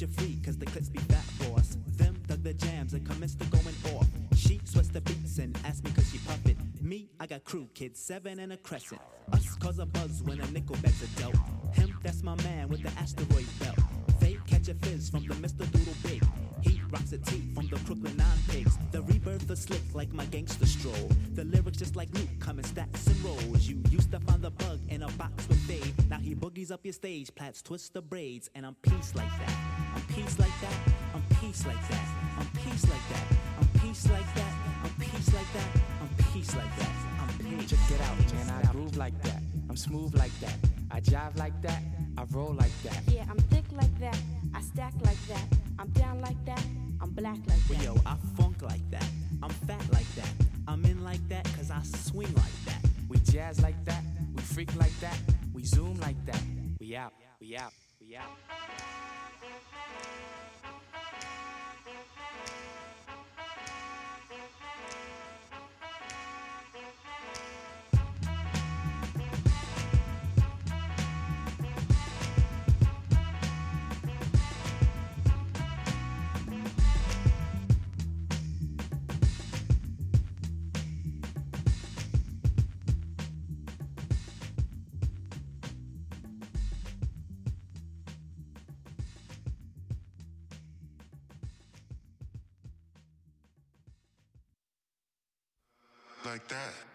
you 0.00 0.06
free 0.06 0.38
cause 0.44 0.56
the 0.56 0.64
clips 0.66 0.88
be 0.88 0.98
fat 1.00 1.24
for 1.38 1.58
us. 1.58 1.76
Them 1.96 2.16
dug 2.26 2.42
the 2.42 2.54
jams 2.54 2.94
and 2.94 3.04
commenced 3.06 3.38
to 3.40 3.46
going 3.46 3.74
off. 3.96 4.06
She 4.34 4.60
sweats 4.64 4.88
the 4.88 5.00
beats 5.02 5.38
and 5.38 5.58
asked 5.64 5.84
me 5.84 5.90
cause 5.90 6.10
she 6.10 6.18
puff 6.18 6.44
it. 6.46 6.56
Me, 6.80 7.10
I 7.18 7.26
got 7.26 7.44
crew 7.44 7.68
kids, 7.74 8.00
seven 8.00 8.38
and 8.38 8.52
a 8.52 8.56
crescent. 8.56 9.00
Us 9.32 9.54
cause 9.56 9.78
a 9.78 9.86
buzz 9.86 10.22
when 10.22 10.40
a 10.40 10.50
nickel 10.52 10.76
bags 10.76 11.02
are 11.02 11.20
dealt. 11.20 11.36
Him, 11.72 11.98
that's 12.02 12.22
my 12.22 12.34
man 12.36 12.68
with 12.68 12.82
the 12.82 12.90
asteroid 12.98 13.46
belt. 13.58 13.78
They 14.20 14.38
catch 14.46 14.68
a 14.68 14.74
fizz 14.74 15.10
from 15.10 15.26
the 15.26 15.34
Mr. 15.34 15.70
Doodle 15.70 15.94
Big. 16.02 16.24
He 16.62 16.80
rocks 16.90 17.12
a 17.12 17.18
tee 17.18 17.50
from 17.54 17.66
the 17.68 17.76
Crooklyn 17.80 18.16
Nine 18.16 18.38
Pigs. 18.48 18.78
The 18.92 19.02
rebirth 19.02 19.50
is 19.50 19.60
slick 19.60 19.82
like 19.92 20.12
my 20.12 20.24
gangster 20.26 20.66
stroll. 20.66 21.10
The 21.34 21.44
lyrics 21.44 21.78
just 21.78 21.96
like 21.96 22.08
Luke 22.14 22.28
come 22.38 22.58
in 22.58 22.64
stacks 22.64 23.06
and 23.06 23.22
rolls. 23.22 23.68
You 23.68 23.82
used 23.90 24.12
to 24.12 24.20
find 24.20 24.40
the 24.40 24.50
bug 24.50 24.80
in 24.88 25.02
a 25.02 25.08
box 25.12 25.48
with 25.48 25.66
Dave. 25.68 25.94
Now 26.40 26.48
he 26.48 26.64
boogies 26.64 26.70
up 26.70 26.80
your 26.84 26.92
stage, 26.92 27.34
plats 27.34 27.62
twist 27.62 27.92
the 27.94 28.02
braids, 28.02 28.50
and 28.54 28.64
I'm 28.66 28.74
peace 28.82 29.14
like 29.14 29.30
that. 29.38 29.54
I'm 29.94 30.02
peace 30.14 30.38
like 30.38 30.60
that. 30.60 30.74
I'm 31.14 31.22
peace 31.40 31.66
like 31.66 31.88
that. 31.88 32.06
I'm 32.38 32.46
peace 32.56 32.88
like 32.88 33.08
that. 33.08 33.24
I'm 33.58 33.66
peace 33.80 34.10
like 34.10 34.34
that. 34.34 34.56
I'm 34.82 34.90
peace 34.98 35.34
like 35.34 35.54
that. 35.54 35.80
I'm 36.00 36.24
peace 36.32 36.56
like 36.56 36.76
that. 36.76 36.92
I'm 37.20 37.58
peace. 37.58 37.70
Check 37.70 37.90
it 37.90 38.00
out, 38.00 38.34
man. 38.34 38.64
I 38.68 38.72
groove 38.72 38.96
like 38.96 39.22
that. 39.22 39.42
I'm 39.68 39.76
smooth 39.76 40.14
like 40.16 40.38
that. 40.40 40.56
I 40.90 41.00
jive 41.00 41.36
like 41.38 41.60
that. 41.62 41.82
I 42.18 42.24
roll 42.30 42.54
like 42.54 42.82
that. 42.82 43.02
Yeah, 43.08 43.24
I'm 43.30 43.38
thick 43.38 43.64
like 43.72 43.98
that. 44.00 44.18
I 44.54 44.60
stack 44.60 44.94
like 45.04 45.20
that. 45.28 45.44
I'm 45.78 45.88
down 45.90 46.20
like 46.20 46.42
that. 46.46 46.62
I'm 47.00 47.10
black 47.10 47.38
like 47.46 47.58
Well, 47.68 47.78
that. 47.78 47.84
yo, 47.84 47.96
I 48.06 48.16
funk 48.36 48.62
like 48.62 48.88
that. 48.90 49.06
I'm 49.42 49.50
fat 49.50 49.82
like 49.92 50.12
that. 50.16 50.30
I'm 50.68 50.84
in 50.84 51.02
like 51.04 51.26
that 51.28 51.44
cause 51.56 51.70
I 51.70 51.82
swing 51.82 52.32
like 52.34 52.64
that. 52.66 52.84
We 53.08 53.18
jazz 53.18 53.60
like 53.62 53.82
that. 53.84 54.02
We 54.34 54.42
freak 54.42 54.74
like 54.76 54.98
that. 55.00 55.16
We 55.60 55.66
zoom 55.66 56.00
like 56.00 56.16
that. 56.24 56.40
We 56.80 56.96
out. 56.96 57.12
We 57.38 57.54
out. 57.54 57.74
We 58.00 58.16
out. 58.16 58.32
Like 96.30 96.46
that. 96.46 96.89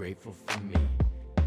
Grateful 0.00 0.34
for 0.46 0.60
me. 0.62 0.80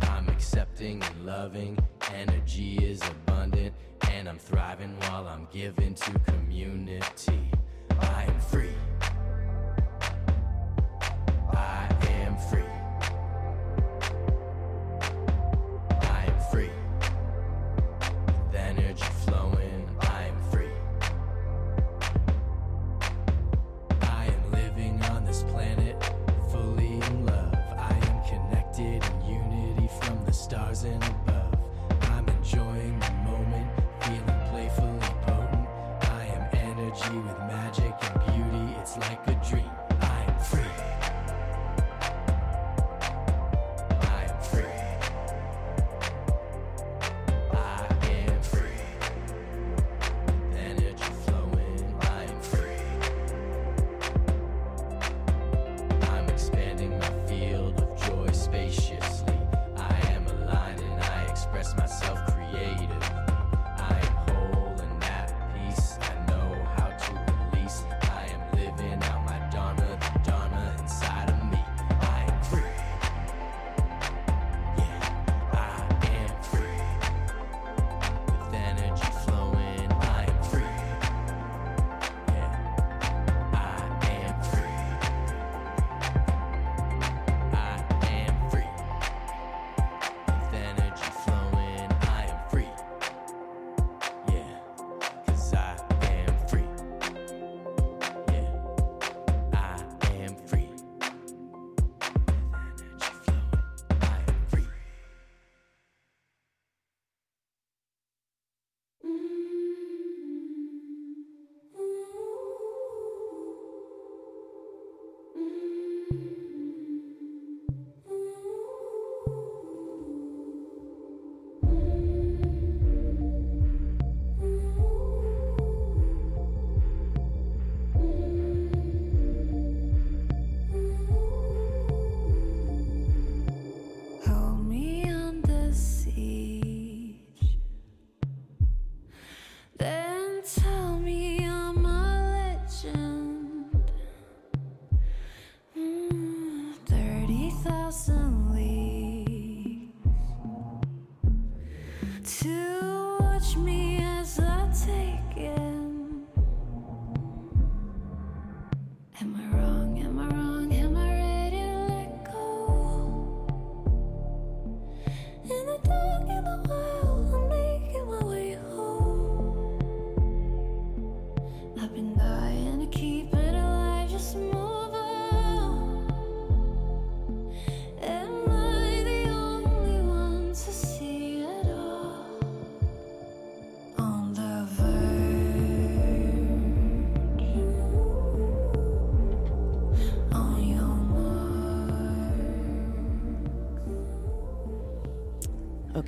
I'm 0.01 0.29
accepting 0.29 1.01
and 1.01 1.25
loving, 1.25 1.75
energy 2.13 2.75
is 2.75 3.01
abundant, 3.01 3.73
and 4.11 4.29
I'm 4.29 4.37
thriving 4.37 4.95
while 4.99 5.27
I'm 5.27 5.47
giving 5.51 5.95
to 5.95 6.19
community. 6.19 7.49
I 7.99 8.25
am 8.25 8.39
free. 8.39 8.82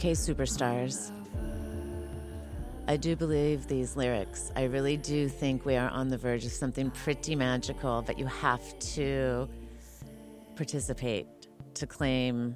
Okay, 0.05 0.11
superstars. 0.11 1.09
I 2.87 2.95
do 2.95 3.15
believe 3.15 3.65
these 3.65 3.95
lyrics. 3.97 4.51
I 4.55 4.65
really 4.65 4.97
do 4.97 5.27
think 5.27 5.65
we 5.65 5.77
are 5.77 5.89
on 5.89 6.09
the 6.09 6.17
verge 6.19 6.45
of 6.45 6.51
something 6.51 6.91
pretty 6.91 7.35
magical, 7.35 8.03
but 8.03 8.19
you 8.19 8.27
have 8.27 8.77
to 8.93 9.49
participate 10.55 11.25
to 11.73 11.87
claim 11.87 12.55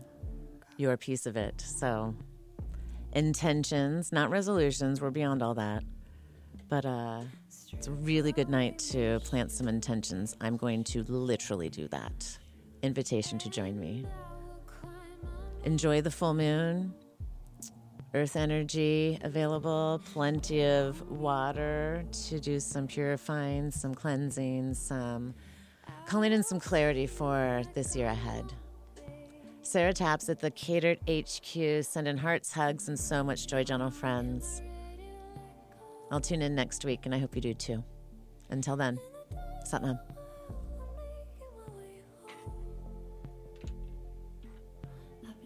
your 0.78 0.96
piece 0.96 1.26
of 1.26 1.38
it. 1.38 1.60
So, 1.60 2.14
intentions, 3.14 4.12
not 4.12 4.30
resolutions, 4.30 5.02
we're 5.02 5.10
beyond 5.10 5.42
all 5.42 5.56
that. 5.56 5.84
But 6.68 6.86
uh, 6.86 7.22
it's 7.72 7.88
a 7.88 7.92
really 7.94 8.32
good 8.32 8.50
night 8.50 8.78
to 8.92 9.22
plant 9.22 9.52
some 9.52 9.68
intentions. 9.68 10.36
I'm 10.40 10.56
going 10.56 10.84
to 10.84 11.02
literally 11.06 11.70
do 11.70 11.88
that. 11.88 12.38
Invitation 12.84 13.40
to 13.40 13.50
join 13.50 13.80
me. 13.80 14.06
Enjoy 15.64 16.00
the 16.02 16.12
full 16.12 16.36
moon. 16.36 16.94
Earth 18.14 18.36
energy 18.36 19.20
available, 19.22 20.02
plenty 20.14 20.64
of 20.66 21.10
water 21.12 22.04
to 22.28 22.40
do 22.40 22.60
some 22.60 22.88
purifying, 22.88 23.70
some 23.70 23.94
cleansing, 23.94 24.74
some 24.74 25.36
calling 26.08 26.32
in 26.32 26.42
some 26.42 26.60
clarity 26.60 27.06
for 27.06 27.62
this 27.76 27.96
year 27.96 28.08
ahead. 28.08 28.52
Sarah 29.62 29.94
Taps 29.94 30.28
at 30.30 30.40
the 30.40 30.50
Catered 30.50 30.98
HQ, 31.08 31.86
sending 31.86 32.18
hearts, 32.18 32.52
hugs, 32.52 32.88
and 32.88 33.00
so 33.00 33.24
much 33.24 33.46
joy, 33.46 33.64
gentle 33.64 33.92
friends. 33.92 34.64
I'll 36.10 36.20
tune 36.20 36.42
in 36.42 36.56
next 36.56 36.86
week, 36.86 37.02
and 37.06 37.14
I 37.14 37.20
hope 37.20 37.36
you 37.36 37.42
do 37.42 37.54
too. 37.54 37.84
Until 38.50 38.76
then, 38.76 38.98
Satnam. 39.72 40.00